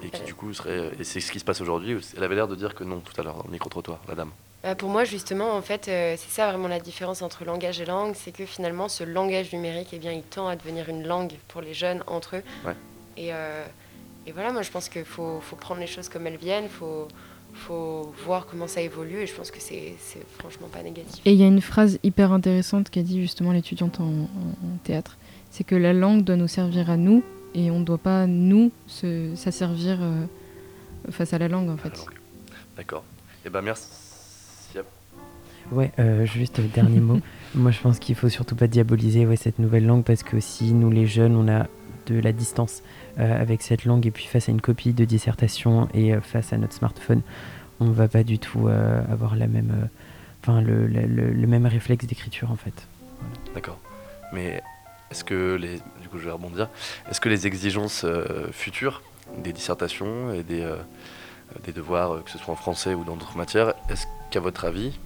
et 0.05 0.11
qui 0.11 0.23
du 0.23 0.35
coup 0.35 0.53
serait 0.53 0.91
et 0.99 1.05
c'est 1.05 1.21
ce 1.21 1.31
qui 1.33 1.41
se 1.41 1.45
passe 1.45 1.61
aujourd'hui. 1.61 1.97
Elle 2.17 2.25
avait 2.25 2.35
l'air 2.35 2.49
de 2.49 2.57
dire 2.57 2.75
que 2.75 2.85
non 2.85 3.01
tout 3.01 3.19
à 3.21 3.25
l'heure 3.25 3.45
au 3.45 3.49
micro 3.49 3.69
trottoir, 3.69 4.01
la 4.09 4.15
dame. 4.15 4.31
Pour 4.79 4.91
moi, 4.91 5.03
justement, 5.03 5.57
en 5.57 5.63
fait, 5.63 5.87
c'est 5.87 6.17
ça 6.17 6.49
vraiment 6.49 6.69
la 6.69 6.79
différence 6.79 7.21
entre 7.23 7.45
langage 7.45 7.81
et 7.81 7.85
langue, 7.85 8.15
c'est 8.15 8.31
que 8.31 8.47
finalement, 8.47 8.89
ce 8.89 9.03
langage 9.03 9.53
numérique, 9.53 9.89
eh 9.93 9.99
bien, 9.99 10.13
il 10.13 10.23
tend 10.23 10.47
à 10.47 10.55
devenir 10.55 10.89
une 10.89 11.05
langue 11.05 11.33
pour 11.49 11.63
les 11.63 11.75
jeunes 11.75 12.05
entre 12.07 12.37
eux. 12.37 12.43
Et, 13.17 13.33
et, 14.27 14.33
voilà, 14.33 14.53
moi, 14.53 14.63
je 14.63 14.71
pense 14.71 14.89
qu'il 14.89 15.05
faut, 15.05 15.41
faut, 15.41 15.57
prendre 15.57 15.81
les 15.81 15.87
choses 15.87 16.09
comme 16.09 16.27
elles 16.27 16.37
viennent, 16.37 16.69
faut, 16.69 17.09
faut 17.55 18.13
voir 18.25 18.47
comment 18.47 18.67
ça 18.67 18.81
évolue 18.81 19.19
et 19.19 19.27
je 19.27 19.35
pense 19.35 19.51
que 19.51 19.61
c'est 19.61 19.97
franchement 20.39 20.69
pas 20.69 20.83
négatif. 20.83 21.21
Et 21.25 21.33
il 21.33 21.39
y 21.39 21.45
a 21.45 21.47
une 21.47 21.61
phrase 21.61 21.99
hyper 22.03 22.33
intéressante 22.33 22.91
qu'a 22.91 23.03
dit 23.03 23.21
justement 23.21 23.53
l'étudiante 23.53 24.01
en, 24.01 24.29
théâtre, 24.85 25.17
c'est 25.51 25.65
que 25.65 25.75
la 25.75 25.93
langue 25.93 26.25
doit 26.25 26.37
nous 26.37 26.49
servir 26.49 26.91
à 26.91 26.97
nous 26.97 27.23
et 27.55 27.71
on 27.71 27.81
ne 27.81 27.85
doit 27.85 27.99
pas 27.99 28.27
nous 28.27 28.71
s'asservir 28.87 29.99
euh, 30.01 30.25
face 31.11 31.35
à 31.35 31.39
la 31.39 31.49
langue 31.49 31.69
en 31.69 31.77
fait. 31.77 32.05
D'accord. 32.77 33.05
Et 33.45 33.49
eh 33.49 33.51
ben 33.51 33.63
merci. 33.63 33.89
Ouais, 35.71 35.93
euh, 35.99 36.27
juste 36.27 36.61
dernier 36.61 37.01
mot. 37.01 37.21
Moi 37.55 37.71
je 37.71 37.81
pense 37.81 37.99
qu'il 37.99 38.15
faut 38.15 38.29
surtout 38.29 38.57
pas 38.57 38.67
diaboliser 38.67 39.27
ouais, 39.27 39.37
cette 39.37 39.59
nouvelle 39.59 39.87
langue 39.87 40.05
parce 40.05 40.23
que 40.23 40.41
si 40.41 40.73
nous 40.73 40.91
les 40.91 41.07
jeunes 41.07 41.37
on 41.37 41.49
a 41.49 41.67
de 42.07 42.19
la 42.21 42.33
distance 42.33 42.83
euh, 43.19 43.41
avec 43.41 43.63
cette 43.63 43.85
langue 43.85 44.07
et 44.07 44.11
puis 44.11 44.27
face 44.27 44.49
à 44.49 44.53
une 44.53 44.61
copie 44.61 44.93
de 44.93 45.05
dissertation 45.05 45.89
et 45.95 46.15
euh, 46.15 46.21
face 46.21 46.53
à 46.53 46.59
notre 46.59 46.75
smartphone, 46.75 47.23
on 47.81 47.91
va 47.91 48.09
pas 48.09 48.23
du 48.23 48.39
tout 48.39 48.69
euh, 48.69 49.03
avoir 49.11 49.37
la 49.37 49.47
même, 49.47 49.89
le, 50.47 51.47
même 51.47 51.67
réflexe 51.67 52.07
d'écriture 52.07 52.51
en 52.51 52.57
fait. 52.57 52.87
D'accord. 53.55 53.79
Mais 54.33 54.63
est-ce 55.11 55.25
que 55.25 55.57
les, 55.57 55.77
du 56.01 56.09
coup 56.11 56.19
je 56.19 56.25
vais 56.25 56.31
rebondir, 56.31 56.69
est-ce 57.11 57.21
que 57.21 57.29
les 57.29 57.47
exigences 57.47 58.07
futures 58.51 59.03
des 59.39 59.53
dissertations 59.53 60.33
et 60.33 60.43
des, 60.43 60.67
des 61.65 61.73
devoirs, 61.73 62.25
que 62.25 62.31
ce 62.31 62.39
soit 62.39 62.53
en 62.53 62.57
français 62.57 62.95
ou 62.95 63.05
dans 63.05 63.17
d'autres 63.17 63.37
matières, 63.37 63.75
est-ce 63.91 64.07
qu'à 64.31 64.41
votre 64.41 64.65
avis, 64.65 64.99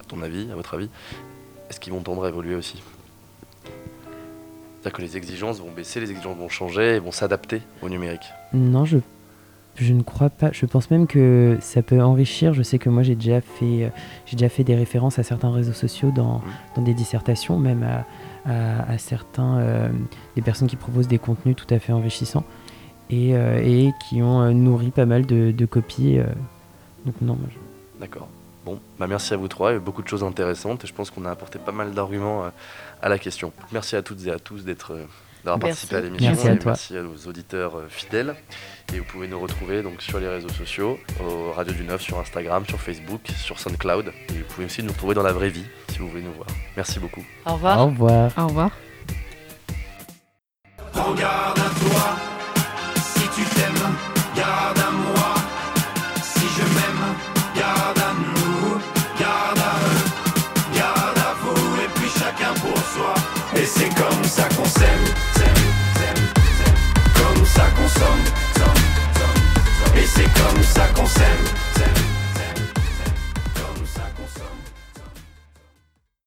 à 0.00 0.04
ton 0.04 0.22
avis, 0.22 0.50
à 0.52 0.54
votre 0.54 0.74
avis, 0.74 0.88
est-ce 1.68 1.80
qu'ils 1.80 1.92
vont 1.92 2.02
tendre 2.02 2.24
à 2.24 2.28
évoluer 2.28 2.54
aussi? 2.54 2.80
C'est-à-dire 4.80 4.96
que 4.96 5.02
les 5.02 5.16
exigences 5.16 5.60
vont 5.60 5.72
baisser, 5.72 5.98
les 6.00 6.10
exigences 6.10 6.36
vont 6.36 6.48
changer 6.48 6.96
et 6.96 6.98
vont 7.00 7.10
s'adapter 7.10 7.62
au 7.82 7.88
numérique 7.88 8.32
Non, 8.52 8.84
je, 8.84 8.98
je 9.74 9.92
ne 9.92 10.02
crois 10.02 10.30
pas. 10.30 10.50
Je 10.52 10.66
pense 10.66 10.90
même 10.90 11.08
que 11.08 11.56
ça 11.60 11.82
peut 11.82 12.00
enrichir. 12.00 12.54
Je 12.54 12.62
sais 12.62 12.78
que 12.78 12.88
moi, 12.88 13.02
j'ai 13.02 13.16
déjà, 13.16 13.40
fait, 13.40 13.84
euh, 13.84 13.88
j'ai 14.26 14.36
déjà 14.36 14.48
fait 14.48 14.62
des 14.62 14.76
références 14.76 15.18
à 15.18 15.24
certains 15.24 15.50
réseaux 15.50 15.72
sociaux 15.72 16.12
dans, 16.14 16.38
mmh. 16.38 16.42
dans 16.76 16.82
des 16.82 16.94
dissertations, 16.94 17.58
même 17.58 17.82
à, 17.82 18.04
à, 18.88 18.98
certains, 18.98 19.58
euh, 19.58 19.88
des 20.36 20.42
personnes 20.42 20.68
qui 20.68 20.76
proposent 20.76 21.08
des 21.08 21.18
contenus 21.18 21.56
tout 21.56 21.72
à 21.74 21.80
fait 21.80 21.92
enrichissants 21.92 22.44
et, 23.10 23.34
euh, 23.34 23.60
et 23.62 23.92
qui 24.08 24.22
ont 24.22 24.52
nourri 24.52 24.90
pas 24.90 25.06
mal 25.06 25.26
de, 25.26 25.50
de 25.50 25.66
copies. 25.66 26.18
donc 27.04 27.16
non, 27.20 27.36
D'accord. 28.00 28.28
Bon, 28.68 28.78
bah 28.98 29.06
merci 29.06 29.32
à 29.32 29.38
vous 29.38 29.48
trois, 29.48 29.70
il 29.70 29.72
y 29.72 29.76
a 29.76 29.78
eu 29.78 29.80
beaucoup 29.80 30.02
de 30.02 30.08
choses 30.08 30.22
intéressantes 30.22 30.84
et 30.84 30.86
je 30.86 30.92
pense 30.92 31.10
qu'on 31.10 31.24
a 31.24 31.30
apporté 31.30 31.58
pas 31.58 31.72
mal 31.72 31.92
d'arguments 31.92 32.44
euh, 32.44 32.50
à 33.00 33.08
la 33.08 33.18
question. 33.18 33.50
Merci 33.72 33.96
à 33.96 34.02
toutes 34.02 34.26
et 34.26 34.30
à 34.30 34.38
tous 34.38 34.62
d'être 34.62 34.92
euh, 34.92 35.06
d'avoir 35.42 35.58
participé 35.58 35.96
à 35.96 36.00
l'émission. 36.02 36.32
Merci 36.32 36.48
à, 36.48 36.58
merci 36.66 36.96
à 36.98 37.02
nos 37.02 37.16
auditeurs 37.26 37.78
euh, 37.78 37.86
fidèles. 37.88 38.36
Et 38.92 38.98
vous 38.98 39.06
pouvez 39.06 39.26
nous 39.26 39.40
retrouver 39.40 39.82
donc 39.82 40.02
sur 40.02 40.20
les 40.20 40.28
réseaux 40.28 40.50
sociaux, 40.50 40.98
au 41.18 41.52
Radio 41.52 41.72
du 41.72 41.84
Neuf, 41.84 42.02
sur 42.02 42.18
Instagram, 42.18 42.66
sur 42.66 42.78
Facebook, 42.78 43.22
sur 43.38 43.58
SoundCloud. 43.58 44.12
Et 44.28 44.32
vous 44.34 44.44
pouvez 44.54 44.66
aussi 44.66 44.82
nous 44.82 44.92
trouver 44.92 45.14
dans 45.14 45.22
la 45.22 45.32
vraie 45.32 45.48
vie 45.48 45.64
si 45.90 46.00
vous 46.00 46.10
voulez 46.10 46.22
nous 46.22 46.34
voir. 46.34 46.48
Merci 46.76 47.00
beaucoup. 47.00 47.24
Au 47.46 47.54
revoir. 47.54 47.80
Au 47.80 47.86
revoir. 47.86 48.32
Au 48.36 48.46
revoir. 48.48 48.70
Comme 71.18 71.57